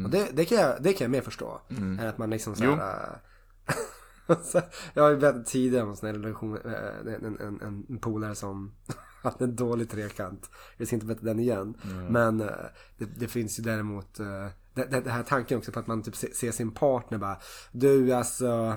[0.04, 3.22] Och det, det, kan jag, det kan jag mer förstå Än att man liksom såhär
[4.44, 4.62] så,
[4.94, 8.72] Jag har ju berättat tidigare om en relation En, en, en, en, en polare som
[9.32, 11.74] hade en dålig trekant Jag ska inte berätta den igen
[12.10, 12.48] Men eh,
[12.98, 14.26] det, det finns ju däremot eh,
[14.74, 17.38] det, det, det här tanken också på att man typ se- ser sin partner bara
[17.72, 18.76] Du alltså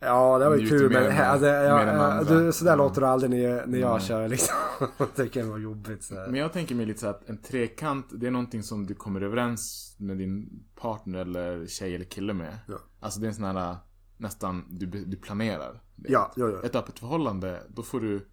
[0.00, 2.76] Ja, det var ju kul men än- alltså, du, sådär Ja.
[2.76, 4.54] låter du aldrig när, när jag kör liksom.
[5.16, 6.14] Tycker jag var jobbigt så.
[6.14, 9.20] Men jag tänker mig lite så att en trekant, det är någonting som du kommer
[9.20, 12.58] överens med din partner eller tjej eller kille med.
[12.68, 12.74] Ja.
[13.00, 13.76] Alltså det är en sån här,
[14.16, 15.82] nästan, du, du planerar.
[15.96, 16.12] det.
[16.12, 16.62] Ja, ja, ja.
[16.62, 18.26] Ett öppet förhållande, då får du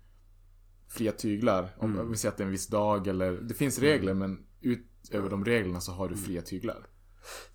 [0.91, 1.69] fria tyglar.
[1.77, 2.12] Om Mm.
[2.12, 5.45] vi säger att det är en viss dag eller, det finns regler men utöver de
[5.45, 6.88] reglerna så har du fria tyglar.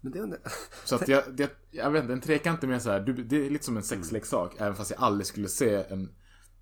[0.00, 0.40] Men det, är-
[0.84, 3.46] Så att jag, det, jag vet inte, en trekant är mer så här, du, det
[3.46, 4.54] är lite som en sexleksak.
[4.58, 6.08] Även fast jag aldrig skulle se en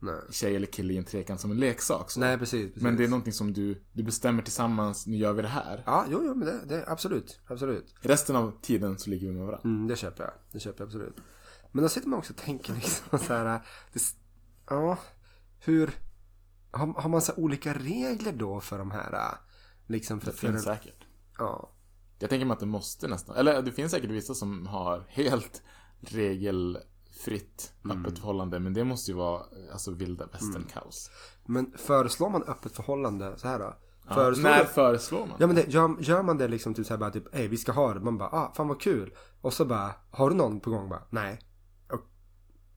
[0.01, 0.15] nej.
[0.31, 2.11] tjej eller kille i en trekant som en leksak.
[2.11, 2.21] Så.
[2.21, 2.67] nej, precis.
[2.67, 2.83] precis.
[2.83, 5.83] Men det är någonting som du, du bestämmer tillsammans, nu gör vi det här.
[5.87, 7.41] Ja, jo, jo, men det, det absolut.
[7.47, 7.95] Absolut.
[8.01, 9.69] Resten av tiden så ligger vi med varandra.
[9.69, 10.33] Mm, det köper jag.
[10.53, 11.17] Det köper jag absolut.
[11.73, 13.61] Men då sitter man också och tänker liksom så här.
[13.93, 14.01] Det,
[14.71, 14.99] ja,
[15.65, 15.91] hur...
[16.75, 19.35] Har, har man så här olika regler då för de här?
[19.87, 21.05] Liksom för, Det för, finns säkert.
[21.39, 21.71] Ja.
[22.19, 23.37] Jag tänker mig att det måste nästan.
[23.37, 25.63] Eller det finns säkert vissa som har helt
[26.01, 28.61] regelfritt öppet förhållande.
[28.61, 31.11] Men det måste ju vara alltså vilda västern-kaos.
[31.47, 33.75] Men föreslår man öppet förhållande så här då?
[34.09, 35.37] Ja, Föreslår när du- föreslår man?
[35.41, 37.73] Ja men det, gör, gör man det liksom typ såhär bara typ, hej vi ska
[37.73, 38.01] ha det.
[38.01, 39.15] Man bara, ah fan vad kul.
[39.41, 40.89] Och så bara, har du någon på gång?
[40.89, 41.39] Bara, nej.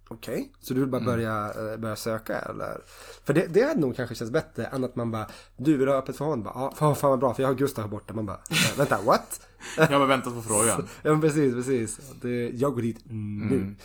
[0.09, 2.81] Okej, så du vill bara börja, eh, börja söka eller?
[3.23, 5.95] För det, det hade nog kanske känts bättre än att man bara, du vill ha
[5.95, 6.45] öppet förhållande?
[6.45, 8.13] Bara, ah, fan, fan vad bra för jag har Gustav här borta.
[8.13, 9.47] Man bara, äh, vänta what?
[9.77, 10.87] Jag har väntat på frågan.
[11.01, 11.99] ja men precis, precis.
[12.21, 13.55] Det, jag går dit nu.
[13.55, 13.75] Mm.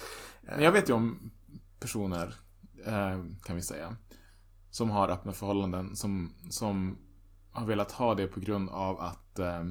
[0.43, 1.31] Men jag vet ju om
[1.81, 2.35] personer,
[2.87, 3.97] eh, kan vi säga,
[4.71, 6.99] som har öppna förhållanden som, som
[7.51, 9.65] har velat ha det på grund av att eh,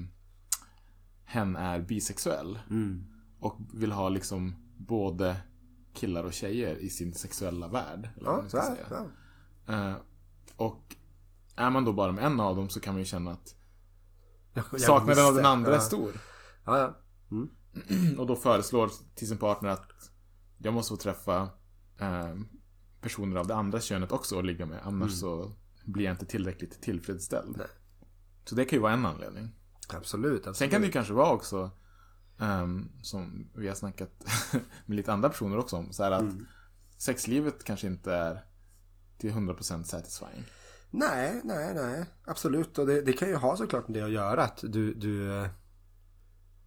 [1.25, 2.59] hen är bisexuell.
[2.69, 3.03] Mm.
[3.39, 5.35] Och vill ha liksom både
[5.93, 8.09] killar och tjejer i sin sexuella värld.
[8.21, 8.75] Ja, säga.
[8.89, 9.05] ja.
[9.73, 9.95] Eh,
[10.55, 10.95] och
[11.55, 13.55] är man då bara med en av dem så kan man ju känna att
[14.81, 15.77] saknaden av den andra ja.
[15.77, 16.11] är stor.
[16.65, 16.97] Ja, ja.
[18.17, 20.11] Och då föreslår till sin partner att
[20.57, 21.49] jag måste få träffa
[21.99, 22.35] eh,
[23.01, 24.79] personer av det andra könet också och ligga med.
[24.83, 27.47] Annars så blir jag inte tillräckligt tillfredsställd.
[27.47, 27.59] Mm.
[27.59, 27.67] Nej.
[28.45, 29.55] Så det kan ju vara en anledning.
[29.89, 30.57] Absolut, absolut.
[30.57, 31.71] Sen kan det ju kanske vara också,
[32.41, 34.25] ehm, som vi har snackat
[34.85, 36.45] med lite andra personer också om, så att Mm.
[36.97, 38.45] sexlivet kanske inte är
[39.17, 40.43] till 100% satisfying.
[40.89, 42.05] Nej, nej, nej.
[42.25, 42.77] Absolut.
[42.77, 45.37] Och det, det kan ju ha såklart med det att göra att du, du...
[45.37, 45.47] eh,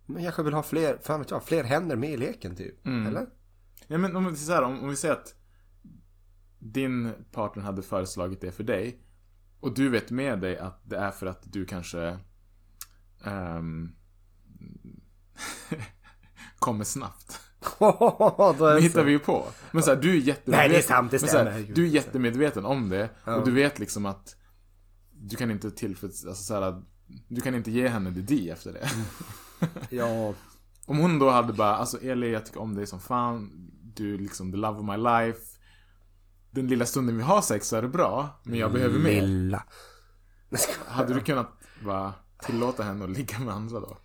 [0.07, 2.87] Man kanske vill ha fler, fan vet jag, fler händer med i leken typ.
[2.87, 3.07] Mm.
[3.07, 3.27] Eller?
[3.87, 5.35] Ja, men om, vi- så här, om, om vi säger att
[6.59, 9.01] din partner hade föreslagit det för dig
[9.61, 12.19] och du vet med dig att det är för att du kanske
[13.25, 13.97] ehm,
[16.59, 17.41] kommer snabbt.
[18.59, 19.47] Det hittar vi ju på.
[19.73, 20.53] Men så här, du är jättemedveten.
[20.61, 21.75] Nej, det är sant, det så här, stämmer.
[21.75, 23.11] Du är jättemedveten om det.
[23.25, 23.35] Ja.
[23.35, 24.37] Och du vet liksom att
[25.13, 26.25] du kan inte tillfreds...
[26.27, 26.83] Alltså så här,
[27.29, 28.91] du kan inte ge henne det di efter det.
[29.91, 30.35] Ja,
[30.87, 33.51] Om hon då hade bara, alltså Eli jag tycker om dig som fan.
[33.95, 35.41] Du är liksom the love of my life.
[36.51, 38.41] Den lilla stunden vi har sex så är det bra.
[38.43, 39.23] Men jag behöver mer.
[39.23, 39.65] lilla.
[40.87, 41.51] Hade du kunnat
[41.85, 43.99] bara tillåta henne att ligga med andra då?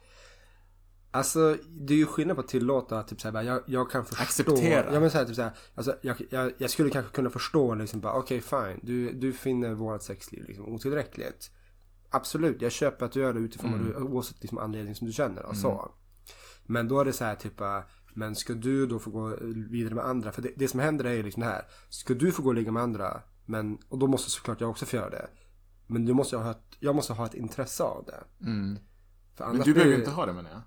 [1.11, 4.23] Alltså, det är ju skillnad på att tillåta, typ såhär, jag, jag kan förstå.
[4.23, 4.93] Acceptera.
[4.93, 8.13] Ja men såhär, typ såhär, alltså, jag, jag, jag skulle kanske kunna förstå liksom bara,
[8.13, 11.51] okej fine, du, du finner vårt sexliv liksom otillräckligt.
[12.09, 15.13] Absolut, jag köper att du gör det utifrån vad du, oavsett liksom anledning som du
[15.13, 15.91] känner och så.
[16.65, 17.61] Men då är det så här typ,
[18.13, 19.37] men ska du då få gå
[19.69, 20.31] vidare med andra?
[20.31, 21.65] För det, det som händer är ju liksom det här.
[21.89, 24.85] Ska du få gå och ligga med andra, men, och då måste såklart jag också
[24.85, 25.29] få göra det.
[25.87, 28.45] Men du måste ha ett, jag måste ha ett intresse av det.
[28.45, 28.79] Mm.
[29.37, 30.61] Men du behöver ju inte ha det menar jag.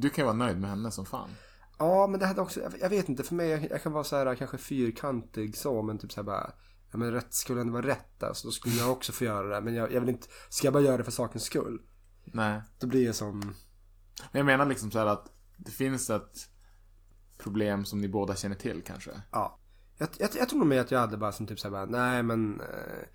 [0.00, 1.30] Du kan ju vara nöjd med henne som fan.
[1.78, 4.16] Ja, men det hade också, jag- vet inte, för mig, jag, jag kan vara så
[4.16, 6.50] här kanske fyrkantig så, men typ så här bara,
[6.92, 9.60] ja men rätt skulle ändå vara rätt alltså, då skulle jag också få göra det,
[9.60, 11.82] men jag, jag vill inte, ska jag bara göra det för sakens skull?
[12.24, 12.62] Nej.
[12.80, 16.48] Då blir det som, Men jag menar liksom så här att det finns ett
[17.38, 19.10] problem som ni båda känner till kanske.
[19.32, 19.60] ja.
[19.98, 21.86] Jag, jag, jag tror nog mer att jag hade bara som typ så här bara,
[21.86, 23.06] nej men, eh,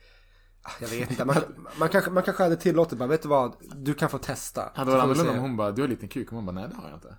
[0.82, 1.36] jag vet inte, man,
[1.80, 4.72] man, kanske, man kanske hade tillåtit bara, vet du vad, du kan få testa.
[4.76, 6.28] Hade Så varit annorlunda om hon bara, du har en liten kuk.
[6.28, 7.16] Och man bara, nej det har jag inte.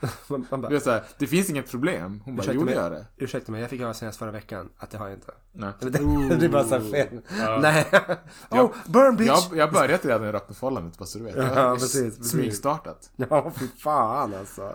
[0.50, 2.22] Man, bara, vet såhär, det finns inget problem.
[2.24, 3.06] Hon bara, jo det gör det.
[3.16, 5.32] ursäkta mig, jag fick höra senast förra veckan att det har jag inte.
[5.52, 5.72] Nej.
[5.80, 5.88] Det,
[6.36, 7.20] det är bara så här fel.
[7.38, 7.58] Ja.
[7.62, 7.86] Nej.
[8.50, 9.28] oh, burn bitch!
[9.28, 11.36] Jag, jag börjat redan i rapportförhållandet, bara så du vet.
[11.36, 12.30] Jag Ja, precis.
[12.30, 13.10] smygstartat.
[13.16, 14.74] Ja, fy fan alltså.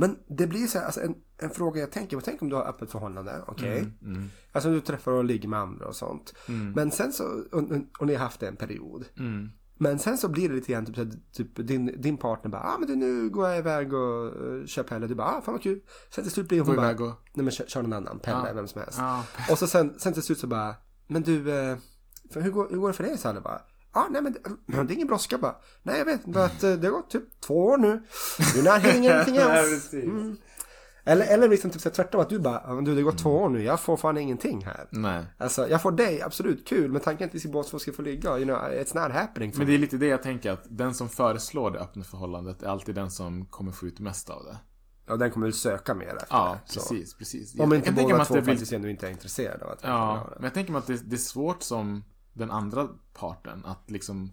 [0.00, 2.22] Men det blir så här, alltså en, en fråga jag tänker på.
[2.22, 3.78] Tänk om du har öppet förhållande, okej?
[4.02, 6.34] Mm, Alltså du träffar och ligger med andra och sånt.
[6.74, 7.62] Men sen så, och,
[7.98, 9.04] och ni har haft det en period.
[9.18, 9.48] Mm.
[9.80, 12.88] Men sen så blir det lite grann typ, typ din, din partner bara, ah men
[12.88, 15.06] du, nu går jag iväg och uh, kör Pelle.
[15.06, 15.80] Du bara, ah fan vad kul.
[16.14, 16.98] Sen till slut blir hon bara, och...
[17.34, 18.52] nej men kör, kör någon annan, Pelle, Ja.
[18.54, 18.98] vem som helst.
[18.98, 19.24] Ja.
[19.50, 20.74] Och så sen, sen till slut så bara,
[21.06, 21.76] men du, eh,
[22.32, 23.18] för hur, går, hur går det för dig?
[23.18, 23.60] Så bara,
[23.98, 24.38] ah, nej men det,
[24.82, 25.54] det är ingen brådska bara.
[25.82, 28.02] Nej jag vet bara att eh, det har gått typ två år nu.
[28.54, 29.96] Du är hitting anything else.
[29.96, 30.36] Mm.
[31.04, 33.18] Eller, eller liksom typ så tvärtom att du bara, "Ja, men du det har gått
[33.18, 34.88] två år nu, jag får fan ingenting här.
[34.90, 35.24] Nej.
[35.38, 37.92] Alltså jag får dig, absolut kul, men tanken är att vi ska båda två ska
[37.92, 39.50] få ligga, you know, it's not happening.
[39.50, 39.64] Men me.
[39.64, 42.94] det är lite det jag tänker att den som föreslår det öppna förhållandet är alltid
[42.94, 44.56] den som kommer få ut mest av det.
[45.06, 47.54] Ja, den kommer väl söka mer efter Ja, det, precis, precis.
[47.60, 49.64] Om Jag inte tänka båda mig att två det blir- faktiskt ändå inte är intresserade
[49.64, 52.04] av att Ja, men jag tänker mig att det, det är svårt som
[52.38, 54.32] den andra parten att liksom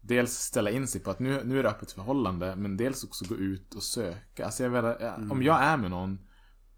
[0.00, 3.24] dels ställa in sig på att nu, nu är det öppet förhållande men dels också
[3.28, 4.44] gå ut och söka.
[4.44, 5.32] Alltså jag vet, jag- Mm.
[5.32, 6.18] om jag är med någon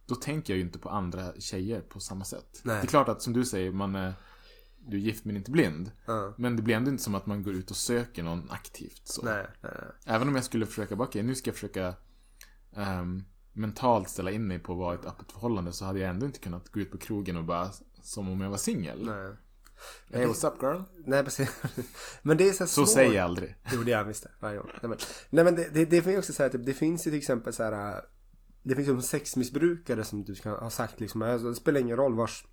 [0.07, 2.61] då tänker jag ju inte på andra tjejer på samma sätt.
[2.65, 2.77] Nej.
[2.77, 4.15] Det är klart att som du säger, man är
[4.89, 5.93] du är gift men inte blind.
[6.07, 6.35] Ja.
[6.39, 9.01] Men det blir ändå inte som att man går ut och söker någon aktivt.
[9.05, 9.23] Så.
[9.25, 9.73] Nej, nej.
[10.07, 11.95] Även om jag skulle försöka, bara, okej nu ska jag försöka
[12.77, 16.27] ehm, mentalt ställa in mig på att vara ett öppet förhållande så hade jag ändå
[16.27, 17.71] inte kunnat gå ut på krogen och bara
[18.03, 19.09] som om jag var singel.
[20.09, 20.21] Nej.
[20.21, 20.81] Hey what's up girl?
[21.05, 21.51] Nej, precis.
[22.23, 22.95] Men det är så, här Så svårt.
[22.95, 23.57] säger jag aldrig.
[23.73, 24.31] Jo, det gör jag visst det.
[24.41, 24.71] Varje gång.
[24.83, 24.99] Nej, men,
[25.31, 27.53] nej, men det, det, det finns också så här, typ, det finns ju till exempel
[27.53, 28.01] så här, äh,
[28.63, 32.15] det finns ju sexmissbrukare som du ska ha sagt liksom, alltså, det spelar ingen roll
[32.15, 32.45] vars,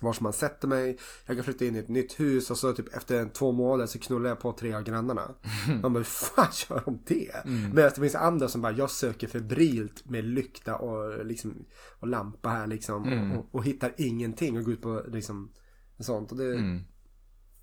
[0.00, 0.98] vars man sätter mig.
[1.26, 3.86] Jag kan flytta in i ett nytt hus och så typ efter en, två månader
[3.86, 5.34] så knullar jag på tre av grannarna.
[5.82, 7.32] Man bara, hur fan gör de det?
[7.44, 11.64] Medan det finns andra som bara, jag söker febrilt med lykta och liksom,
[12.00, 13.02] och lampa här liksom.
[13.32, 15.52] Och, och, och hittar ingenting och går ut på liksom,
[16.04, 16.32] sånt.
[16.32, 16.80] Och det, Mm.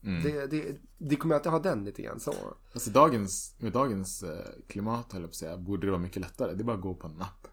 [0.03, 0.23] Mm.
[0.23, 2.33] det, det, det kommer alltid ha den lite grann så.
[2.73, 6.21] Alltså dagens, med dagens eh, klimat höll jag på att säga, borde det vara mycket
[6.21, 6.53] lättare.
[6.53, 7.47] Det är bara att gå på en app.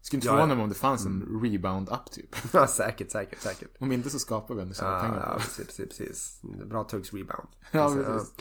[0.00, 0.56] Skulle inte Ja, förvåna ja.
[0.56, 2.36] mig om det fanns en rebound-app typ.
[2.52, 3.70] Ja, säkert, säkert, säkert.
[3.80, 5.44] Om inte så skapar vi ändå tjäna Ja, pengar ja, på det.
[5.44, 6.40] precis, precis, precis.
[6.66, 7.48] Bra tuggs rebound.
[7.72, 8.34] Ja, Alltså, precis.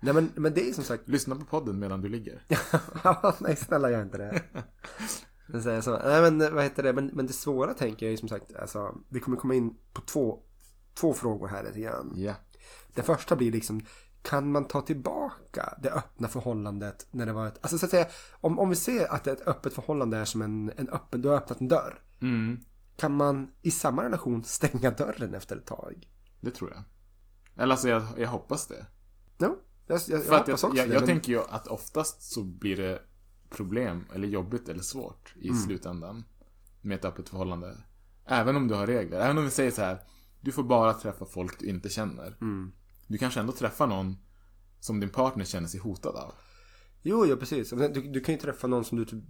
[0.00, 1.08] Nej, men, men det är som sagt...
[1.08, 2.42] Lyssna på podden medan du ligger.
[3.04, 4.42] Ja, Nej, snälla gör inte det.
[5.46, 6.92] Men, så, så, nej, men vad heter det?
[6.92, 10.00] Men, men det svåra tänker jag är som sagt, alltså, vi kommer komma in på
[10.02, 10.42] två,
[10.94, 12.12] två frågor här lite grann.
[12.16, 12.34] Ja.
[12.94, 13.80] Den första blir liksom,
[14.22, 18.06] kan man ta tillbaka det öppna förhållandet när det var ett, alltså så att säga,
[18.32, 21.36] om, om vi ser att ett öppet förhållande är som en, en öppen, du har
[21.36, 22.02] öppnat en dörr.
[22.20, 22.60] Mm,
[22.96, 26.08] Kan man i samma relation stänga dörren efter ett tag?
[26.40, 26.82] det tror jag.
[27.62, 28.86] Eller alltså jag, jag hoppas det.
[29.38, 30.94] Ja, jag, jag, jag, hoppas också jag, det.
[30.94, 33.02] jag men- tänker ju att oftast så blir det
[33.50, 35.60] problem, eller jobbigt eller svårt i Mm.
[35.60, 36.24] slutändan.
[36.80, 37.76] Med ett öppet förhållande.
[38.26, 39.20] Även om du har regler.
[39.20, 40.00] Även om vi säger så här.
[40.40, 42.36] Du får bara träffa folk du inte känner.
[42.40, 42.72] Mm.
[43.06, 44.16] Du kanske ändå träffar någon
[44.80, 46.32] som din partner känner sig hotad av.
[47.02, 47.70] Jo, ja precis.
[47.70, 49.24] Du, du kan ju träffa någon som du typ...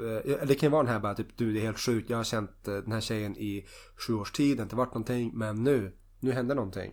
[0.00, 2.10] eh, Eller det kan ju vara den här bara typ, du det är helt sjukt.
[2.10, 3.66] Jag har känt eh, den här tjejen i
[4.06, 4.56] sju års tid.
[4.56, 5.30] Det har inte varit någonting.
[5.34, 6.92] Men nu, nu händer någonting.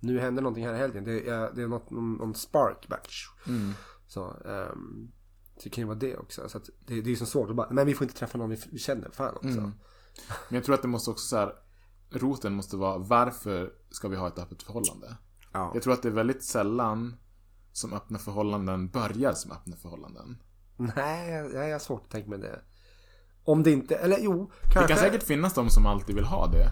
[0.00, 1.04] Nu händer någonting här i helgen.
[1.04, 2.88] Det är, det är något, någon, någon spark.
[2.88, 3.00] Bara,
[4.06, 5.10] Så, ehm,
[5.56, 6.48] så det kan ju vara det också.
[6.48, 8.50] Så det, det är ju så svårt att bara, men vi får inte träffa någon
[8.50, 9.10] vi, vi känner.
[9.10, 9.48] Fan också.
[10.48, 11.52] Men jag tror att det måste också så här,
[12.16, 15.16] roten måste vara varför ska vi ha ett öppet förhållande?
[15.52, 15.70] Ja.
[15.74, 17.16] Jag tror att det är väldigt sällan
[17.72, 20.42] som öppna förhållanden börjar som öppna förhållanden.
[20.76, 22.60] Nej, jag, jag har svårt att tänka mig det.
[23.44, 24.88] Om det inte, eller jo, Det kanske.
[24.94, 26.66] kan säkert finnas de som alltid vill ha det.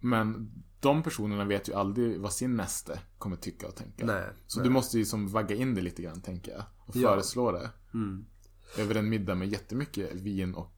[0.00, 4.06] Men de personerna vet ju aldrig vad sin näste kommer tycka och tänka.
[4.06, 4.68] Nej, så nej.
[4.68, 6.62] du måste ju som vagga in det lite grann, tänker jag.
[6.86, 7.00] Och Ja.
[7.00, 7.10] Mm.
[7.10, 7.70] föreslå det.
[8.78, 10.72] Över en middag med jättemycket vin och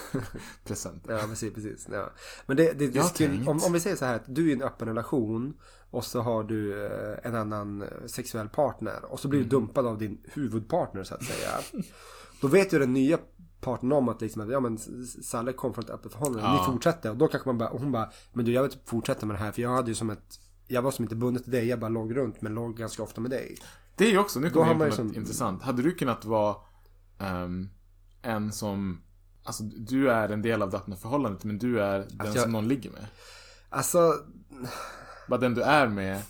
[0.64, 1.12] presenter.
[1.12, 1.54] Ja, precis.
[1.54, 2.10] precis ja.
[2.46, 4.52] Men det, det, det skulle, om, om vi säger så här att du är i
[4.52, 5.54] en öppen relation
[5.90, 9.86] och så har du eh, en annan eh, sexuell partner och så blir du dumpad
[9.86, 11.82] av din huvudpartner så att säga.
[12.40, 13.18] Då vet ju den nya
[13.60, 14.78] partnern om att liksom att, ja men
[15.22, 16.66] Salle kom från ett öppet förhållande, Ja.
[16.66, 18.88] ni fortsätter och då kanske man bara, och hon bara, men du jag vill typ
[18.88, 21.42] fortsätta med det här för jag hade ju som ett jag var som inte bundet
[21.42, 23.56] till dig, jag bara låg runt men låg ganska ofta med dig.
[23.96, 25.62] Det är ju också, nu kommer jag in på något som- intressant.
[25.62, 26.56] Hade du kunnat vara
[27.22, 27.68] ehm,
[28.22, 29.02] en som,
[29.44, 32.52] alltså du är en del av det öppna förhållandet men du är den jag- som
[32.52, 33.06] någon ligger med.
[33.68, 34.12] Alltså,
[35.28, 36.22] Bara den du är med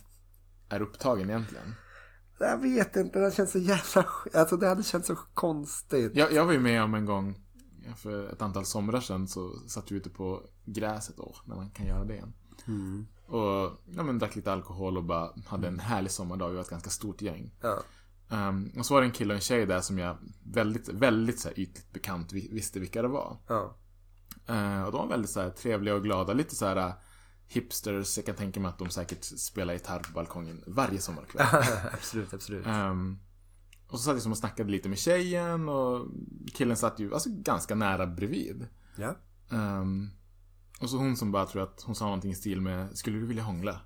[0.68, 1.74] är upptagen egentligen.
[2.38, 6.12] jag vet inte, det känns så jävla, alltså det hade känts så konstigt.
[6.16, 7.38] Jag, jag var ju med om en gång
[7.96, 11.86] för ett antal somrar sedan så satt vi ute på gräset då, när man kan
[11.86, 12.32] göra det igen.
[13.26, 16.48] Och ja, men, drack lite alkohol och bara hade en härlig sommardag.
[16.48, 17.54] Vi var ett ganska stort gäng.
[17.60, 17.78] Ja.
[18.32, 21.40] Ehm, och så var det en kille och en tjej där som jag väldigt, väldigt
[21.40, 23.36] så här, ytligt bekant vi- visste vilka det var.
[23.48, 23.76] Ja.
[24.46, 26.32] Eh, och de var väldigt så här, trevliga och glada.
[26.32, 26.92] Lite så här eh,
[27.46, 28.16] hipsters.
[28.16, 31.46] Jag kan tänka mig att de säkert spelar gitarr på balkongen varje sommarkväll.
[31.92, 32.66] absolut, absolut.
[32.66, 33.18] Ehm,
[33.88, 36.06] och så satt jag som och snackade lite med tjejen och
[36.54, 38.66] killen satt ju alltså, ganska nära bredvid.
[38.96, 39.14] Ja.
[39.50, 40.10] Ehm,
[40.80, 43.26] och så hon som bara tror att hon sa någonting i stil med Skulle du
[43.26, 43.80] vilja hångla?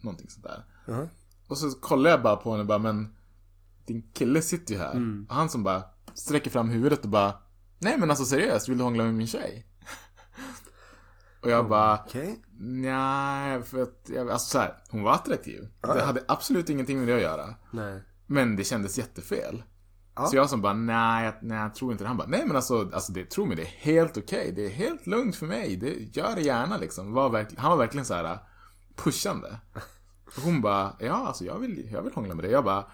[0.00, 0.64] Någonting sånt där.
[0.94, 1.08] Mhm.
[1.46, 3.14] Och så kollar jag bara på henne och bara men
[3.88, 4.92] Din kille sitter ju här.
[4.92, 5.26] Mm.
[5.28, 5.82] Och han som bara
[6.14, 7.34] sträcker fram huvudet och bara
[7.78, 9.66] Nej men alltså seriöst, vill du hångla med min tjej?
[11.42, 12.42] och jag bara Okej.
[12.60, 15.68] Nej, för att jag, alltså så här, hon var attraktiv.
[15.82, 17.54] Det hade absolut ingenting med det att göra.
[17.70, 18.02] Nej.
[18.26, 19.62] Men det kändes jättefel.
[20.14, 20.26] Ja.
[20.26, 22.08] Så jag som bara, nej, jag- nej, jag tror inte det.
[22.08, 24.52] Han bara, nej men alltså, alltså det, tro mig, det är helt okej.
[24.56, 25.76] Det är helt lugnt för mig.
[25.76, 27.12] Det, gör det gärna liksom.
[27.12, 28.38] Var verkl- han var verkligen så här
[28.96, 29.60] pushande.
[30.36, 32.52] Och hon bara, ja alltså jag vill, jag vill hångla med dig.
[32.52, 32.86] Jag bara,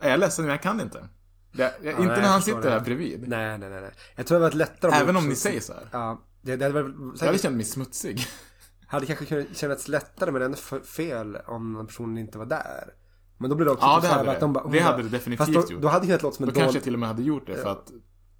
[0.00, 1.08] jag är ledsen men jag kan inte.
[1.52, 2.70] Jag, jag, inte nej, när han sitter det.
[2.70, 3.28] här bredvid.
[3.28, 3.90] Nej, nej, nej.
[4.16, 5.88] Jag tror det hade varit lättare om Även om ni säger så här.
[5.92, 6.20] Ja.
[6.42, 8.26] Det, det hade väl Jag hade säkert, känt mig smutsig.
[8.86, 12.92] hade kanske kunnat kännas lättare men ändå fel om personen inte var där.
[13.38, 14.40] Men då blir det också Ja, typ det hade att det.
[14.40, 15.82] de bara- Det hade det definitivt fast då, gjort.
[15.82, 16.76] Då hade det låta som Då en kanske dålig...
[16.76, 17.90] jag till och med hade gjort det för att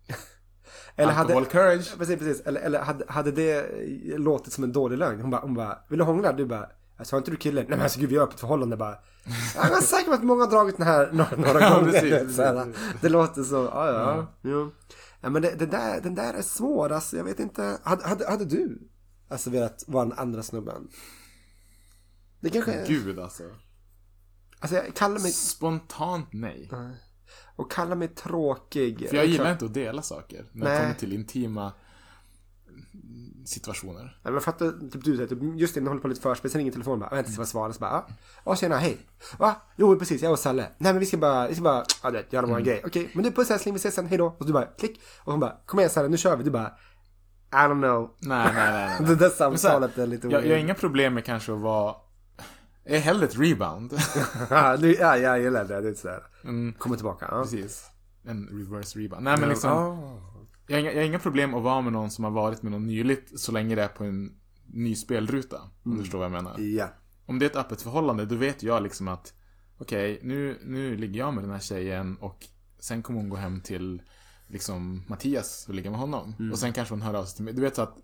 [0.97, 1.99] Eller hade, courage.
[1.99, 2.41] precis, precis.
[2.41, 3.67] Eller, eller hade, hade det
[4.19, 5.21] låtit som en dålig lögn?
[5.21, 6.33] Hon bara, hon bara vill du hångla?
[6.33, 7.61] Du bara, alltså har inte du kille?
[7.61, 8.99] Nej men alltså gud vi har öppet förhållande bara.
[9.55, 11.93] Jag är säker på att många har dragit den här några, några Ja, gånger.
[11.93, 14.27] precis, så här, det låter så, ja ja.
[14.43, 14.73] Jo.
[15.21, 17.79] Ja men det, det där, den där är svår alltså, jag vet inte.
[17.83, 18.89] Hade, hade, hade du
[19.29, 20.89] alltså velat vara den andra snubben?
[22.41, 23.43] Det kanske, Gud alltså.
[24.61, 26.71] alltså jag kallar mig, Spontant nej.
[27.57, 29.09] och kallar mig tråkig.
[29.09, 30.81] För jag gillar inte att dela saker när det Nej.
[30.83, 31.73] kommer till intima
[33.45, 34.03] situationer.
[34.03, 36.51] Nej, men jag fattar, typ du säger, typ, just det, jag håller på lite förspel,
[36.51, 38.07] sen ringer telefonen bara, vänta tills jag svarar, så bara, ja,
[38.45, 38.99] ja tjena, hej.
[39.39, 39.57] Va?
[39.77, 40.67] Jo, precis, jag och Salle.
[40.79, 42.83] Nej men vi ska bara, vi ska bara, ja du vet, göra våran grej.
[42.87, 44.37] Okej, men du puss älskling, vi ses sen, hej då.
[44.39, 45.01] Och du bara, klick.
[45.25, 46.45] Och hon bara, kom igen Salle, nu kör vi.
[46.45, 46.73] Du bara,
[47.53, 48.11] I don't know.
[48.19, 48.97] Nej, nej, nej.
[49.01, 49.09] nej.
[49.09, 51.61] Det där så här, samtalet är lite jag, jag har inga problem med kanske att
[51.61, 51.95] vara...
[52.85, 53.93] Jag är hellre ett rebound.
[54.51, 56.23] ja, ja, jag gillar det, det är sådär.
[56.45, 57.43] Mm, Kommer tillbaka, ja.
[57.43, 57.87] precis.
[58.25, 59.25] En reverse rebound.
[59.25, 60.34] Nej men liksom, Ja.
[60.67, 62.73] Jag, har inga, jag har inga problem att vara med någon som har varit med
[62.73, 65.61] någon nyligt så länge det är på en ny spelruta.
[65.85, 66.61] Om du förstår vad jag menar.
[66.61, 66.89] Ja.
[67.27, 69.35] Om det är ett öppet förhållande då vet jag liksom att
[69.79, 72.47] okej, nu, nu ligger jag med den här tjejen och
[72.79, 74.03] sen kommer hon gå hem till
[74.47, 76.51] liksom Mattias och ligga med honom.
[76.53, 77.55] Och sen kanske hon hör av sig till mig.
[77.55, 77.97] Du vet så att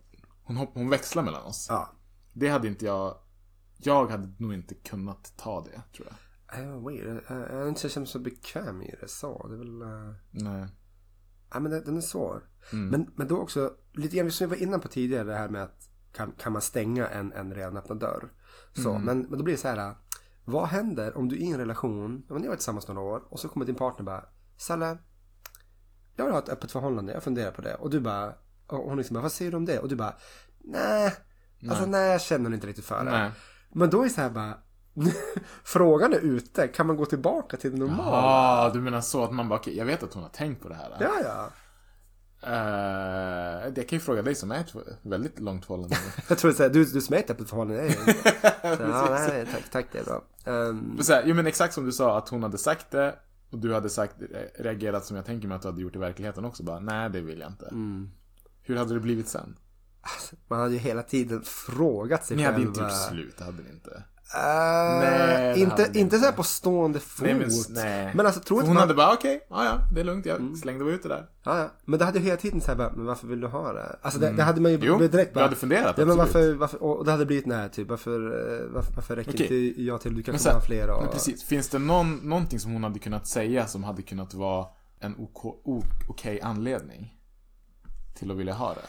[0.42, 1.66] hon, hon växlar mellan oss.
[1.68, 1.92] Ja.
[2.32, 3.14] Det hade inte jag,
[3.78, 6.16] jag hade nog inte kunnat ta det tror jag.
[6.86, 7.06] Weird.
[7.06, 9.46] Uh, jag har inte känt mig så bekväm i det så.
[9.48, 9.82] Det är väl...
[9.82, 10.14] Uh...
[10.30, 10.66] Nej.
[11.53, 12.48] Ja men den, den är svår.
[12.72, 12.88] Mm.
[12.88, 15.62] Men, men då också, lite grann som vi var inne på tidigare det här med
[15.62, 18.32] att kan, kan man stänga en, en redan öppnad dörr?
[18.72, 19.03] Så, Mm.
[19.03, 19.94] men, men då blir det så här.
[20.44, 23.01] Vad händer om du är i en relation, ja, men ni har varit tillsammans några
[23.01, 24.24] år och så kommer din partner bara
[24.57, 24.98] Salle,
[26.16, 27.74] jag vill ha ett öppet förhållande, jag funderar på det.
[27.74, 28.34] Och du bara,
[28.66, 29.78] och hon liksom bara, vad säger du om det?
[29.78, 30.14] Och du bara,
[30.59, 31.14] nej,
[31.68, 33.11] alltså nej jag känner inte riktigt för det.
[33.11, 33.30] Nej.
[33.72, 34.59] Men då är det så här bara,
[35.64, 38.11] Frågan är ute, kan man gå tillbaka till det normala?
[38.11, 40.74] Ja, du menar så att man bara, jag vet att hon har tänkt på det
[40.74, 40.97] här.
[41.01, 41.51] Ja, ja.
[42.43, 45.97] Eh, det kan ju fråga dig som är ett väldigt långt förhållande.
[46.28, 47.95] Jag tror att du, du som är ett öppet förhållande.
[48.62, 50.22] Ja, nej, tack, tack, det är bra.
[50.72, 53.14] Men så här, jo men exakt som du sa, att hon hade sagt det
[53.51, 54.16] och du hade sagt,
[54.55, 56.62] reagerat som jag tänker mig att du hade gjort i verkligheten också.
[56.62, 57.66] Bara, nej det vill jag inte.
[57.66, 58.11] Mm.
[58.62, 59.57] Hur hade det blivit sen?
[60.49, 62.88] man hade ju hela tiden frågat sig Ni hade ju själva.
[62.88, 64.03] typ slut, det hade ni inte.
[64.35, 66.18] Eh, Nej, inte, inte inte.
[66.18, 67.24] så här på stående fot.
[67.24, 68.12] Nej, men, nej.
[68.14, 68.76] Men alltså, inte hon man...
[68.76, 70.57] hade bara, okej, ja ja, det är lugnt, jag Mm.
[70.57, 71.26] slängde bara ut det där.
[71.45, 71.70] Ja, ja.
[71.85, 73.97] Men det hade ju hela tiden så här bara, men varför vill du ha det?
[74.03, 74.89] Alltså det, det hade man ju Mm.
[74.89, 77.89] Jo, direkt du hade funderat, Ja men varför, varför, och det hade blivit här typ,
[77.89, 79.66] varför, eh, varför, varför räcker Okej.
[79.68, 80.14] inte jag till?
[80.14, 81.03] Du kan komma så här, fler och...
[81.03, 84.66] men precis, finns det någon, någonting som hon hade kunnat säga som hade kunnat vara
[85.01, 87.14] en OK, o- okej anledning
[88.14, 88.81] till att vilja ha det?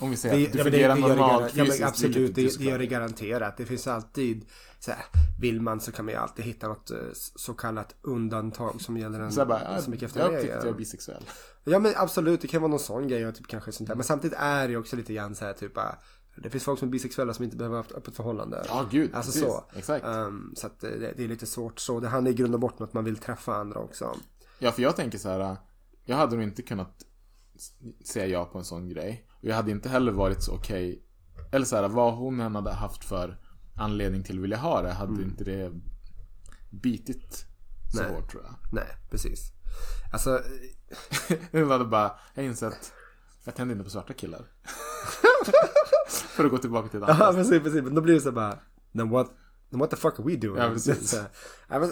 [0.00, 1.84] Om vi säger Det, att du det, fungerar det gör det normalt garan- ja, fysiskt,
[1.84, 3.56] absolut, det, det gör det garanterat.
[3.56, 4.44] Det finns alltid,
[4.80, 5.04] så här,
[5.40, 6.96] vill man så kan man ju alltid hitta något eh,
[7.36, 10.58] så kallat undantag som gäller en Så jag bara, så mycket efter jag en upptäckte
[10.58, 11.22] att jag är bisexuell.
[11.64, 13.94] Ja men absolut, det kan vara någon sån grej typ kanske sånt där.
[13.94, 15.98] Men samtidigt är det också lite grann så här typ ah,
[16.36, 18.64] det finns folk som är bisexuella som inte behöver ha ett öppet förhållande.
[18.68, 19.42] Ja, gud, Alltså precis.
[19.42, 19.64] så.
[19.76, 20.04] Exakt.
[20.06, 22.00] Ehm, så att eh, det, det är lite svårt så.
[22.00, 24.16] Det handlar i grund och botten om att man vill träffa andra också.
[24.58, 25.56] Ja, för jag tänker så här.
[26.04, 27.02] Jag hade nog inte kunnat
[28.04, 29.26] säga ja på en sån grej.
[29.42, 31.02] Och jag hade inte heller varit så okej.
[31.52, 33.38] Eller så här, vad hon än hade haft för
[33.76, 35.72] anledning till att vilja ha det, hade inte det
[36.70, 37.46] bitit
[37.92, 38.12] så Nej.
[38.12, 38.54] hårt tror jag.
[38.72, 39.52] Nej, precis.
[40.12, 40.40] Alltså,
[41.50, 42.92] Jag hade bara, jag insett att
[43.44, 44.46] jag tänder inte på svarta killar.
[46.08, 47.32] för att gå tillbaka till det ja andra.
[47.32, 47.82] precis, precis.
[47.82, 48.58] Men då blir det så bara,
[48.92, 49.30] then what,
[49.70, 50.62] then what the fuck are we doing?
[50.62, 51.10] Ja, precis.
[51.10, 51.16] Så
[51.68, 51.88] ja,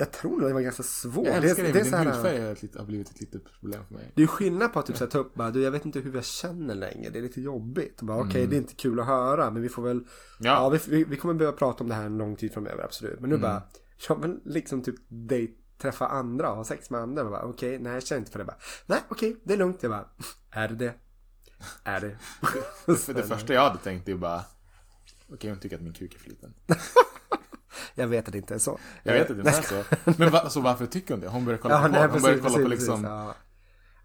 [0.00, 1.26] jag tror nog det var ganska svårt.
[1.26, 3.20] Jag älskar det, det, är men din här, hudfärg är ett lit- har blivit ett
[3.20, 4.12] litet problem för mig.
[4.14, 6.00] Det är skillnad på att typ så här, ta upp bara, du jag vet inte
[6.00, 8.02] hur jag känner längre, det är lite jobbigt.
[8.02, 10.06] Bara, Okej, det är inte kul att höra, men vi får väl, Mm.
[10.38, 10.52] Ja.
[10.52, 13.20] ja, vi, vi, vi kommer behöva prata om det här en lång tid framöver, absolut.
[13.20, 13.42] Men nu Mm.
[13.42, 13.62] bara,
[14.08, 17.24] jag vill liksom typ dejt, träffa andra och ha sex med andra.
[17.24, 18.44] Bara, Okej, nej jag känner inte för det.
[18.44, 19.82] Bara, nej okej, det är lugnt.
[19.82, 20.08] Jag bara,
[20.50, 20.94] är det det?
[21.84, 22.16] Är det?
[22.96, 24.44] För det första jag hade tänkt är bara,
[25.32, 26.54] okej hon tycker att min kuk är för liten.
[27.94, 28.78] jag vet att det inte är så.
[29.02, 30.12] Jag vet att det inte är så.
[30.18, 31.28] Men va, så varför tycker hon det?
[31.28, 32.00] Hon börjar kolla Ja, på nej.
[32.00, 32.94] Hon precis, börjar kolla precis, på liksom...
[32.94, 33.34] precis, ja.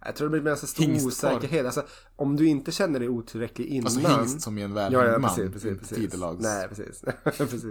[0.05, 1.31] Jag tror det blir så stor Hingstporr.
[1.31, 1.65] osäkerhet.
[1.65, 1.83] Alltså,
[2.15, 3.85] om du inte känner dig otillräcklig innan.
[3.85, 5.29] Alltså hingst som i en Ja, välhängd ja, man.
[5.35, 5.97] precis, precis, precis.
[5.97, 6.41] Tidelags.
[6.43, 7.01] Nej, precis.
[7.23, 7.63] precis.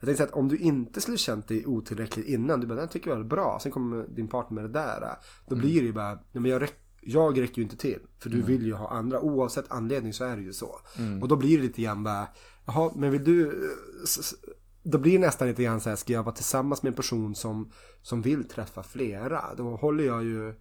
[0.00, 2.88] Jag tänkte så att om du inte skulle känt dig otillräckligt innan, du bara, den
[2.88, 5.16] tycker jag är bra, sen kommer din partner med det där.
[5.48, 7.98] Då blir det ju bara, nej men jag, räck, jag räcker ju inte till.
[8.18, 10.76] För du vill ju ha andra, oavsett anledning så är det ju så.
[11.22, 12.26] Och då blir det lite grann bara,
[12.66, 13.68] jaha, men vill du,
[14.04, 14.34] s-
[14.82, 17.34] då blir det nästan lite grann så här, ska jag vara tillsammans med en person
[17.34, 17.70] som,
[18.02, 19.54] som vill träffa flera?
[19.56, 20.54] Då håller jag ju,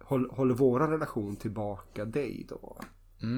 [0.00, 2.80] håll, håller våran relation tillbaka dig då?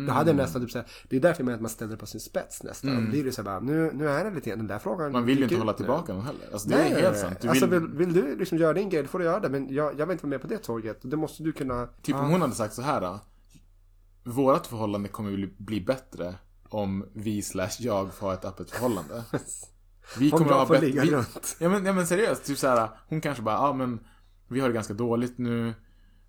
[0.06, 1.96] Då hade jag nästan typ såhär, det är därför jag menar att man ställer det
[1.96, 3.04] på sin spets nästan.
[3.04, 5.12] Då blir det såhär bara, nu, nu är det lite den där frågan.
[5.12, 6.52] Man vill ju inte hålla tillbaka någon heller.
[6.52, 7.40] Alltså det Nej, är helt sant.
[7.40, 9.48] Du alltså vill, vill, du liksom göra din grej, då får du göra det.
[9.48, 10.98] Men jag, jag vill inte vara med på det tåget.
[11.02, 11.86] Det måste du kunna...
[12.02, 13.20] Typ om hon hade sagt så här då.
[14.24, 16.34] Vårat förhållande kommer bli, bli bättre
[16.70, 19.24] om vi slash jag får ett öppet förhållande.
[20.18, 20.86] Vi Om kommer jag ha bättre...
[20.86, 21.56] ligga vi- runt.
[21.60, 22.88] Ja men, ja men seriöst, typ så här.
[23.08, 24.00] Hon kanske bara, ja men
[24.48, 25.74] vi har det ganska dåligt nu.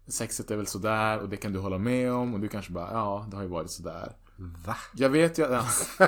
[0.08, 2.34] Sexet är väl sådär och det kan du hålla med om.
[2.34, 4.16] Och du kanske bara, ja det har ju varit sådär.
[4.66, 4.76] Va?
[4.96, 5.98] Jag vet ju att...
[6.00, 6.08] Ja.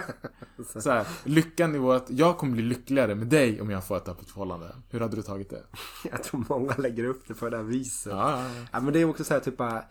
[0.81, 2.05] så här, lyckan i vårt...
[2.09, 4.75] Jag kommer bli lyckligare med dig om jag får ett öppet förhållande.
[4.89, 5.63] Hur hade du tagit det?
[6.11, 8.11] Jag tror många lägger upp det på det här viset.
[8.11, 8.65] Ja, ja, ja.
[8.71, 9.83] Ja, men det är också så här typ bara,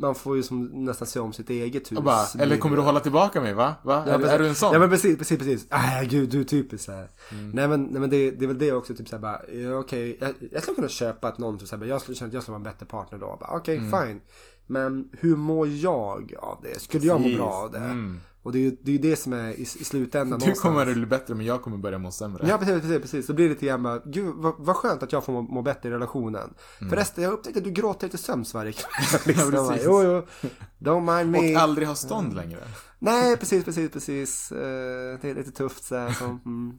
[0.00, 1.98] man får ju som nästan se om sitt eget hus.
[1.98, 3.74] Bara, eller kommer du hålla tillbaka mig va?
[3.82, 4.04] va?
[4.06, 4.72] Ja, är, är du en sån?
[4.72, 5.66] Ja men precis, precis, precis.
[5.70, 7.08] Nej gud, du är typiskt så här.
[7.32, 7.50] Mm.
[7.50, 10.16] Nej men, nej, men det, det är väl det också, typ såhär bara, ja, okej,
[10.20, 12.42] jag, jag skulle kunna köpa att någon typ såhär, bara, jag skulle känna att jag
[12.42, 13.38] skulle vara en bättre partner då.
[13.40, 13.90] Okej, Mm.
[13.90, 14.20] fine.
[14.66, 16.80] Men hur mår jag av det?
[16.80, 17.78] Skulle jag må bra av det?
[17.78, 18.20] Mm.
[18.42, 20.94] Och det är ju det, är det som är i, i slutändan Du kommer att
[20.94, 22.48] bli bättre men jag kommer börja må sämre.
[22.48, 23.26] Ja precis, precis, precis.
[23.26, 25.62] Så blir det lite grann bara, gud vad, vad skönt att jag får må, må
[25.62, 26.54] bättre i relationen.
[26.90, 29.20] Förresten, jag upptäckte att du gråter lite sömns varje kväll.
[29.26, 29.54] liksom.
[29.54, 29.86] Ja, precis.
[29.86, 30.48] jo, jo.
[30.78, 31.56] Don't mind me.
[31.56, 32.58] Och aldrig ha stånd längre.
[32.98, 34.52] Nej, precis, precis, precis.
[34.52, 36.12] Eh, det är lite tufft så här.
[36.12, 36.72] Så, mm.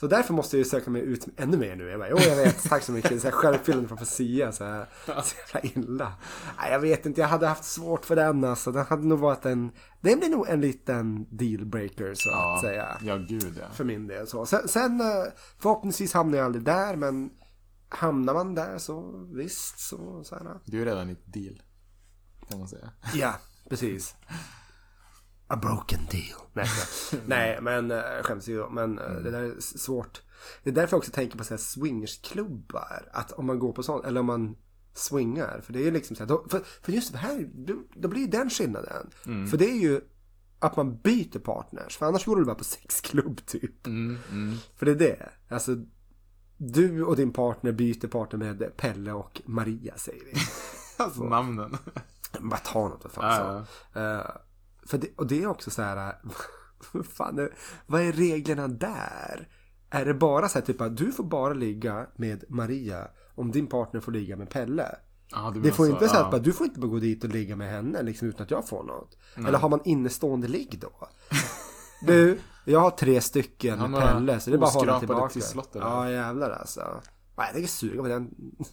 [0.00, 1.88] Så därför måste jag ju söka mig ut ännu mer nu.
[1.88, 3.20] Jag bara, jo jag vet, tack så mycket.
[3.20, 4.52] Så här självuppfyllande profetia.
[4.52, 6.12] Så, här, så jävla illa.
[6.58, 8.72] Nej, jag vet inte, jag hade haft svårt för den alltså.
[8.72, 12.98] Den hade nog varit en, det blir nog en liten dealbreaker så att säga.
[13.02, 13.66] ja gud ja.
[13.72, 14.46] För min del så.
[14.46, 15.06] Sen, sen eh,
[15.58, 17.30] förhoppningsvis hamnar jag aldrig där men
[17.88, 20.60] hamnar man där så visst så, så här.
[20.64, 21.62] Du är redan i ett deal.
[22.48, 22.90] Kan man säga.
[23.14, 23.34] Ja,
[23.68, 24.14] precis.
[25.50, 26.40] A broken deal.
[26.52, 26.66] Nej,
[27.12, 27.22] nej.
[27.26, 28.70] nej men äh, skäms ju.
[28.70, 30.22] Men eh, det där är svårt.
[30.62, 33.08] Det är därför jag också tänker på så här swingersklubbar.
[33.12, 34.56] Att om man går på sånt, eller om man
[34.94, 35.60] swingar.
[35.60, 38.08] För det är ju liksom så här, då, för, för just det här, då, då
[38.08, 39.10] blir ju den skillnaden.
[39.50, 40.00] För det är ju
[40.58, 41.96] att man byter partners.
[41.96, 43.86] För annars går du bara på sexklubb typ.
[44.76, 45.28] För det är det.
[45.48, 45.76] Alltså,
[46.56, 50.32] du och din partner byter partner med Pelle och Maria säger vi.
[50.96, 51.76] Alltså namnen.
[52.40, 54.40] Bara ta något vad fan Ja, så.
[54.86, 56.14] För det, och det är också så här.
[56.92, 57.48] vad fan
[57.86, 59.48] vad är reglerna där?
[59.90, 63.66] Är det bara så här typ att du får bara ligga med Maria om din
[63.66, 64.96] partner får ligga med Pelle?
[65.30, 66.36] Du Det menar får inte så ja.
[66.36, 68.84] att du får inte gå dit och ligga med henne liksom, utan att jag får
[68.84, 69.18] något.
[69.36, 71.08] Eller har man innestående ligg då?
[72.06, 75.40] Du, jag har tre stycken med Pelle så det är bara att hålla tillbaka.
[75.72, 75.80] där.
[75.80, 76.80] Ja jävlar alltså.
[77.36, 78.30] Ja, jag tänker suga på den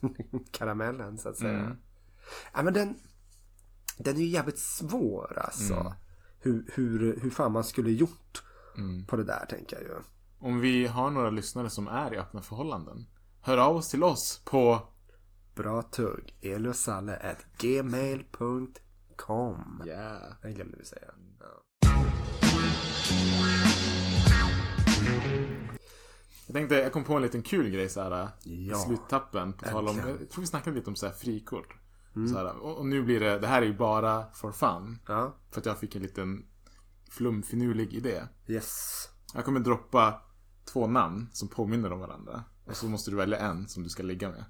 [0.51, 1.59] karamellen så att säga.
[1.59, 1.77] Mm.
[2.53, 2.95] Ja men den,
[3.97, 5.73] den är ju jävligt svår alltså.
[5.73, 5.93] Mm.
[6.39, 8.43] Hur, hur, hur fan man skulle gjort
[8.77, 9.05] Mm.
[9.05, 9.95] på det där tänker jag ju.
[10.39, 13.05] Om vi har några lyssnare som är i öppna förhållanden.
[13.41, 14.79] Hör av oss till oss på
[15.55, 16.35] Bra tugg.
[17.57, 19.81] Gmail.com.
[19.85, 20.21] Yeah.
[20.41, 21.11] Det glömde vi säga.
[21.39, 21.63] Ja.
[26.47, 28.77] Jag tänkte, jag kom på en liten kul grej så här i Ja.
[28.77, 29.53] sluttappen.
[29.53, 31.75] På tal om, jag tror vi snackade lite om så här frikort.
[32.29, 34.99] Så här, och, och nu blir det, det här är ju bara for fun.
[35.07, 35.35] ja.
[35.51, 36.45] För att jag fick en liten
[37.11, 38.23] flumfinulig idé.
[38.47, 39.09] Yes.
[39.33, 40.21] Jag kommer droppa
[40.73, 42.43] två namn som påminner om varandra.
[42.65, 44.45] Och så måste du välja en som du ska ligga med.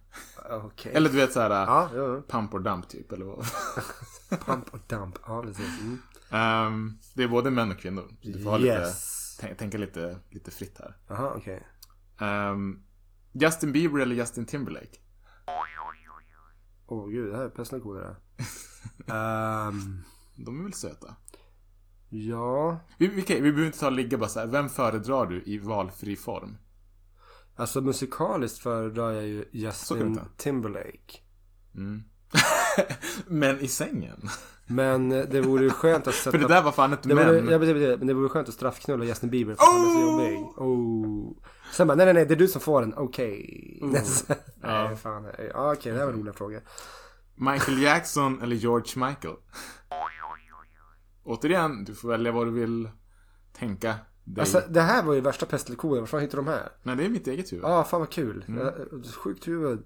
[0.49, 0.91] Okej.
[0.95, 2.21] Eller du vet så här Ja, ja.
[2.27, 3.11] pump or dump typ.
[3.11, 3.45] Eller vad.
[4.45, 5.15] Pump och dump.
[5.27, 5.79] Ja, precis.
[5.81, 5.99] Mm.
[6.29, 8.11] Ehm, det är både män och kvinnor.
[8.21, 9.37] Du får lite, Yes.
[9.41, 10.97] tänk, tänka lite, lite fritt här.
[11.07, 11.67] Jaha, okej.
[12.19, 12.83] Ehm,
[13.31, 14.97] Justin Bieber eller Justin Timberlake?
[16.87, 18.15] Åh gud, det här är pest eller kolera.
[19.07, 20.03] Ehm,
[20.35, 21.15] De är väl söta?
[22.09, 24.47] ja, Vi, vi, vi behöver inte ta och ligga bara så här.
[24.47, 26.57] Vem föredrar du i valfri form?
[27.55, 30.19] alltså musikaliskt föredrar jag ju Justin.
[30.37, 31.19] Timberlake.
[33.27, 34.29] Men i sängen?
[34.67, 36.31] Men eh, det vore ju skönt att sätta...
[36.31, 37.51] För det där var fan ett det vore, men.
[37.51, 39.81] jag vet, jag vet, men det vore skönt att straffknulla Justin Bieber för att han
[39.81, 40.39] är så jobbig.
[40.57, 41.33] Oh.
[41.71, 42.93] Sen bara, nej nej nej, det är du som får den.
[42.97, 43.79] Okej.
[44.61, 45.27] nej, fan.
[45.53, 46.61] Ja, okej, det här var en rolig fråga.
[47.35, 49.35] Michael Jackson eller George Michael?
[51.23, 52.89] Återigen, du får välja vad du vill
[53.53, 54.39] tänka dig.
[54.41, 55.99] Alltså, det här var ju värsta pest eller kolera.
[55.99, 56.69] Var fan hittade de här?
[56.83, 57.65] Nej, det är mitt eget huvud.
[57.65, 58.45] Ja, fan vad kul.
[58.47, 58.65] Mm.
[58.65, 59.83] Jag- Sjukt huvud.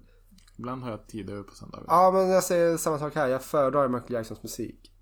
[0.58, 1.84] Ibland har jag tid över på söndagar.
[1.88, 3.28] Ja, men jag säger samma sak här.
[3.28, 4.92] Jag föredrar Michael Jacksons musik.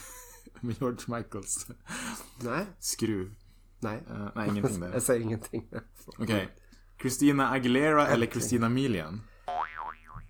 [0.60, 1.66] Med George Michaels
[2.40, 3.34] Nej, skruv.
[3.82, 4.02] Nej.
[4.10, 4.90] Eh, nej, ingenting där.
[4.92, 5.68] Jag säger ingenting.
[6.18, 6.48] Okej.
[7.00, 9.20] Christina Aguilera eller Christina Milian?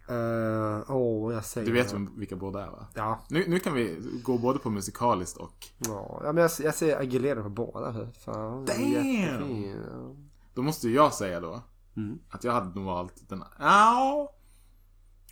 [0.08, 1.66] Eh, Åh, jag säger...
[1.66, 2.86] Du vet vem, vilka båda är va?
[2.94, 3.20] Ja.
[3.30, 5.66] Nu, nu kan vi gå både på musikaliskt och...
[5.78, 7.92] Ja, men jag, jag säger Aguilera på båda.
[7.92, 10.16] för Fan, Damn!
[10.54, 11.62] Då måste jag säga då
[11.96, 12.18] Mm.
[12.30, 13.44] att jag hade nog valt den...
[13.58, 14.32] Ja.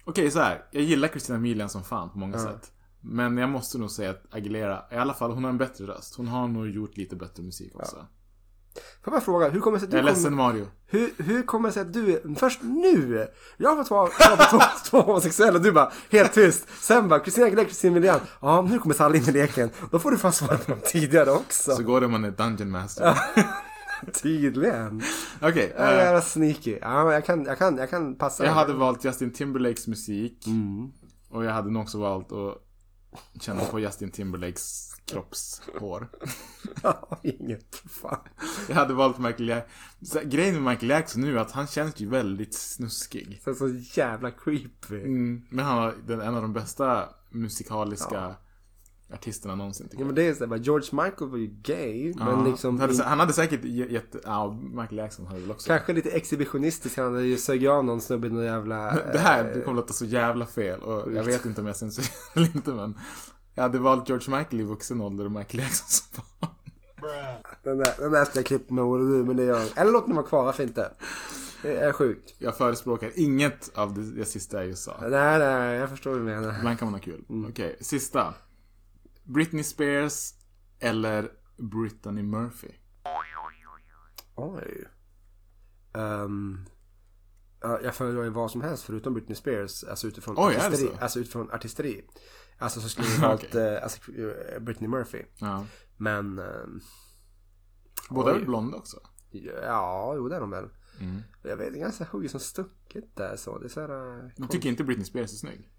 [0.05, 0.65] Okej, så här.
[0.71, 2.73] Jag gillar Christina Milian som fan på många sätt.
[3.01, 6.15] Men jag måste nog säga att Aguilera, i alla fall hon har en bättre röst.
[6.15, 8.07] Hon har nog gjort lite bättre musik också.
[8.75, 10.67] Får jag bara fråga, hur kommer det sig att du Jag är ledsen Mario.
[10.87, 14.59] Hur, hur kommer det sig att du, först nu, jag har fått vara två,
[14.91, 16.67] två homosexuella och du bara helt tyst.
[16.81, 18.21] Sen bara, Kristina Aguilera, Kristina Milian.
[18.41, 19.71] Ja, nu kommer Sally in i leken.
[19.91, 21.71] Då får du fan svara på dem tidigare också.
[21.71, 23.19] Så går det om man är Dungeon Master.
[24.23, 25.03] Tydligen.
[25.43, 25.73] Okej.
[25.77, 26.79] Jag är eh, sneaky.
[26.81, 28.45] Ja, jag kan, jag kan, jag kan passa.
[28.45, 30.47] jag hade valt Justin Timberlakes musik.
[30.47, 30.91] Mm.
[31.31, 32.70] Och jag hade nog också valt att
[33.41, 36.09] känna på Justin Timberlakes kroppshår.
[36.83, 37.83] Ja, inget.
[37.91, 38.19] Fan.
[38.69, 40.23] Jag hade valt Michael Jackson.
[40.25, 43.41] Grejen med Michael Jackson nu är att han känns ju väldigt snuskig.
[43.45, 45.01] Så, så jävla creepy.
[45.01, 48.35] Mm, men han den, en av de bästa musikaliska
[49.13, 52.15] artisterna någonsin tycker Ja, men det är så här, bara, George Michael var ju gay.
[52.19, 52.71] Ja, Men liksom.
[52.71, 54.21] han, hade, in- han hade säkert ge- jätte...
[54.25, 55.67] Ja, Michael Jackson hade väl också.
[55.69, 56.97] Kanske lite exhibitionistisk.
[56.97, 58.91] Han hade ju sög av någon snubbe i någon jävla...
[59.13, 61.77] Det här eh, det kommer låta så jävla fel och jag vet inte om jag
[61.77, 62.99] censurerar eller inte men
[63.55, 66.51] Jag hade valt George Michael i vuxen ålder och Michael Jackson som barn.
[67.63, 69.69] Den där, den där ska jag klippa med både du, men det gör jag.
[69.79, 70.91] Eller låt den vara kvar, varför inte?
[71.63, 72.35] Det är sjukt.
[72.39, 74.97] Jag förespråkar inget av det, det sista jag just sa.
[75.01, 76.55] Nej, nej, jag förstår vad du menar.
[76.59, 77.25] Ibland kan man ha kul.
[77.31, 77.51] Mm.
[77.51, 78.35] Okej, sista.
[79.33, 80.35] Britney Spears
[80.79, 82.69] eller Brittany Murphy?
[84.35, 84.85] Oj.
[85.93, 86.67] Um,
[87.61, 89.85] ja, jag föredrar ju vad som helst förutom Britney Spears.
[89.85, 90.77] Alltså utifrån Oj, artisteri.
[90.97, 91.03] så?
[91.03, 92.05] Alltså utifrån artisteri.
[92.59, 93.75] Alltså så skulle jag valt Okej.
[93.77, 95.23] eh, alltså, eh, Britney Murphy.
[95.39, 95.67] Ja.
[95.97, 96.39] Men...
[96.39, 96.81] ehm,
[98.11, 99.01] Båda är blonda också?
[99.63, 100.69] ja, jo det är de väl.
[101.01, 101.23] Mm.
[101.43, 103.59] Jag vet, det är ganska hugget som stucket där så.
[103.59, 104.33] Det är så här...
[104.37, 105.73] Du tycker inte Britney Spears är snygg?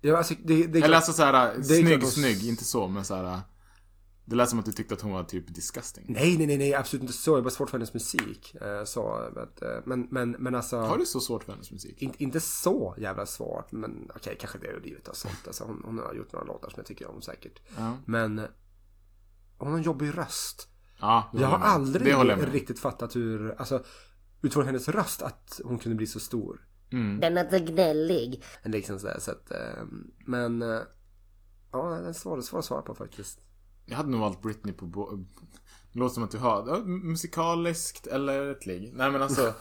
[0.00, 3.40] Ja, alltså, det, det, Eller alltså såhär, Det snygg, hon- snygg, inte så men såhär
[4.24, 6.04] Det lät som att du tyckte att hon var typ disgusting.
[6.08, 7.30] Nej, nej, nej, nej, absolut inte så.
[7.30, 8.54] Jag är bara svårt för hennes musik.
[8.60, 9.22] eh, Så,
[9.62, 10.76] eh, men, men, men alltså.
[10.80, 12.02] Har du så svårt för hennes musik?
[12.02, 15.46] In, inte så jävla svårt, men okej, kanske det är livet och sånt.
[15.46, 17.60] Alltså, hon, hon har gjort några låtar som jag tycker om säkert.
[17.76, 17.96] Ja.
[18.06, 18.40] Men
[19.58, 20.68] hon har en jobbig röst.
[21.00, 23.84] Ja, det Jag har aldrig det jag riktigt fattat hur, alltså
[24.42, 26.67] utifrån hennes röst att hon kunde bli så stor.
[27.20, 28.42] Den är så gnällig.
[28.64, 29.84] Liksom sådär, så att, eh,
[30.26, 30.80] men eh,
[31.72, 33.40] ja, den är svår, svår att svara på faktiskt.
[33.86, 35.16] Jag hade nog valt Britney på bo-
[35.92, 38.92] Det låter som att du har musikaliskt eller ett ligg.
[38.94, 39.54] Nej men alltså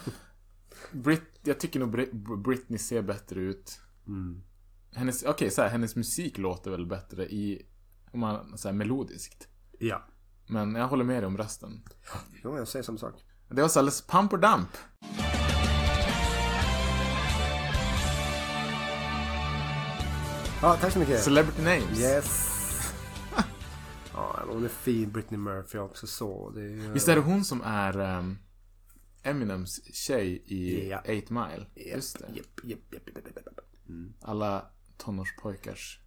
[0.91, 2.11] Brit, Jag tycker nog Brit,
[2.43, 3.80] Britney ser bättre ut
[4.93, 7.65] Hennes, okej så här, hennes musik låter väl bättre i
[8.13, 9.47] Om man säger melodiskt
[9.80, 10.07] Ja.
[10.47, 11.84] Men jag håller med dig om rösten
[12.43, 13.13] Jo, jag säger samma sak.
[13.49, 14.69] Det var så alldeles pump or dump
[20.62, 21.24] Ja, tack så mycket.
[21.24, 22.53] Celebrity names Yes.
[24.14, 26.49] ja, hon är fin, Britney Murphy också så.
[26.49, 28.38] Det är, ju- Visst är det hon som är ehm,
[29.24, 30.99] Eminems tjej i Ja.
[30.99, 31.66] 8 Mile?
[31.95, 33.60] Just det Japp, japp, japp, japp, japp, japp.
[34.22, 34.66] Alla
[34.97, 35.99] tonårspojkars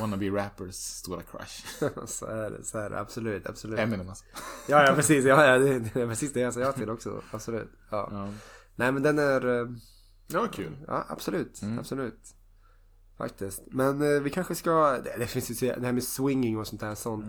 [0.00, 1.64] wannabe rappers stora crush
[2.06, 3.00] så är det, så är det.
[3.00, 3.78] Absolut, absolut.
[3.78, 4.24] Eminem alltså
[4.68, 5.24] Ja, ja precis.
[5.24, 7.22] Ja, ja, det, det är precis det jag säger till också.
[7.30, 7.70] Absolut.
[7.90, 8.08] Ja.
[8.10, 8.28] ja.
[8.76, 9.60] Nej, men den är...
[9.60, 9.66] eh,
[10.26, 11.60] Det var kul Ja, absolut.
[11.78, 12.34] Absolut.
[13.22, 13.62] Faktiskt.
[13.66, 14.98] Men eh, vi kanske ska...
[14.98, 17.26] Det, det finns ju det här med swinging och sånt där sånt.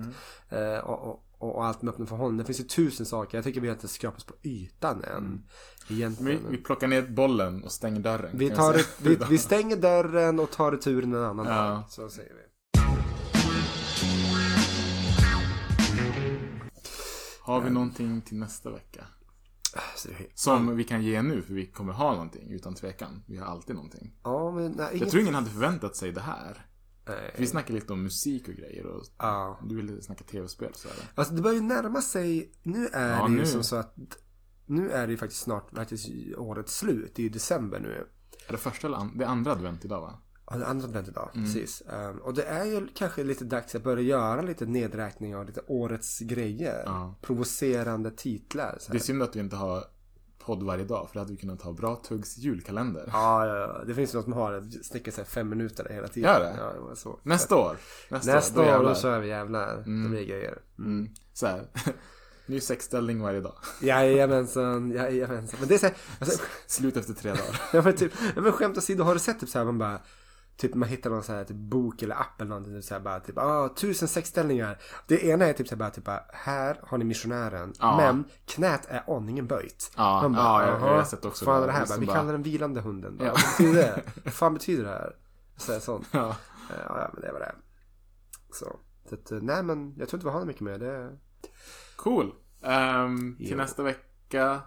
[0.50, 2.38] Eh, och, och, och, och allt med öppna förhållanden.
[2.38, 3.38] Det finns ju tusen saker.
[3.38, 5.44] Jag tycker vi har inte skrapat på ytan än.
[5.88, 6.50] Vi, Egentligen.
[6.50, 8.38] vi plockar ner bollen och stänger dörren.
[8.38, 11.54] Vi, tar vi, vi stänger dörren och tar returen en annan Ja.
[11.54, 11.84] dag.
[11.89, 12.41] Så säger vi.
[17.41, 19.06] Har vi någonting till nästa vecka?
[19.95, 23.24] Så det är- Som vi kan ge nu, för vi kommer ha någonting utan tvekan.
[23.28, 24.13] Vi har alltid någonting.
[24.24, 25.01] Ja, men nej, inget...
[25.01, 26.65] Jag tror ingen hade förväntat sig det här.
[27.07, 27.36] Nej.
[27.38, 29.59] Vi snackade lite om musik och grejer och Ja.
[29.63, 31.07] du ville snacka tv-spel så är det.
[31.15, 33.45] Alltså det börjar ju närma sig, nu är Ja, det ju nu.
[33.45, 33.95] som så att
[34.65, 37.11] nu är det ju faktiskt snart faktiskt årets slut.
[37.15, 38.07] Det är ju december nu.
[38.47, 40.19] Är det första eller an- det andra advent idag va?
[40.50, 41.30] Ja, det är andra advent idag.
[41.34, 41.46] Mm.
[41.46, 41.84] Precis.
[42.10, 45.62] Um, och det är ju kanske lite dags att börja göra lite nedräkning av lite
[45.68, 46.84] årets grejer.
[46.86, 47.16] Ja.
[47.22, 48.78] Provocerande titlar.
[48.80, 49.06] Så Det är här.
[49.06, 49.84] synd att vi inte har
[50.46, 53.10] podd varje dag, för det hade vi kunnat ha bra Tuggs julkalender.
[53.14, 56.32] Ja, ja, ja, det finns något som har snickar sig fem minuter hela tiden.
[56.32, 56.56] Gör det?
[56.58, 57.20] Ja, det var så.
[57.24, 57.78] Nästa år.
[58.10, 58.89] Nästa, Nästa år, jävlar.
[58.89, 59.76] då kör vi jävlar.
[59.78, 60.58] Det blir grejer.
[60.78, 61.10] Mm.
[61.34, 61.68] Så här.
[62.46, 63.56] Ny sexställning varje dag.
[63.82, 65.60] Jajamensan, jajamensan.
[65.60, 67.62] Men det är så här, alltså, Slut efter tre dagar.
[67.74, 70.00] Ja men typ, men skämt åsido, har du sett typ såhär man bara
[70.64, 73.01] Typ man hittar någon så här typ bok eller app eller någonting typ så här
[73.01, 74.78] bara typ ah, tusen sexställningar.
[75.07, 77.74] Det ena är typ så här bara typ bara, här har ni missionären.
[77.80, 77.97] Ja.
[77.97, 79.91] Men knät är aningen böjt.
[79.97, 81.68] Ja, Man ja, jag- jag har "Aha, sett också fan det.
[81.68, 81.86] det här?
[81.88, 83.18] Bara, vi bara- kallar den vilande hunden.
[83.18, 83.34] Bara, Ja.
[83.34, 84.01] Vad betyder det?
[84.24, 85.16] Vad fan betyder det här?
[85.57, 86.07] Så här, sånt.
[86.11, 86.30] Ja.
[86.70, 87.55] Eh, Ja, ja men det var det.
[88.51, 88.80] Så.
[89.09, 90.78] så att, eh, nej men jag tror inte vi har mycket mer.
[90.78, 91.18] Det...
[91.95, 92.34] Cool.
[92.64, 93.57] Ehm, till Jo.
[93.57, 94.61] nästa vecka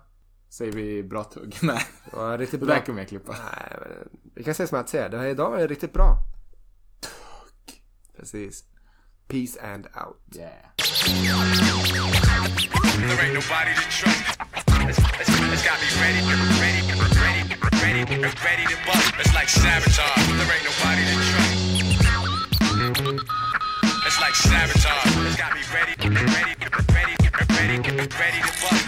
[0.56, 1.58] Säger vi bra tugg?
[1.62, 1.82] Nej.
[2.12, 2.68] Ja, riktigt bra.
[2.68, 3.32] Det där kommer jag klippa.
[3.32, 5.08] Nej, men vi kan säga som att säger.
[5.08, 6.18] Det här idag är riktigt bra.
[7.00, 7.82] Tugg.
[8.16, 8.64] Precis.
[9.28, 10.36] Peace and out.
[10.36, 10.52] Yeah.
[24.06, 25.26] It's like sabotage.
[25.26, 26.54] It's got me ready, ready,
[26.94, 27.16] ready,
[27.54, 28.85] ready, ready to bust.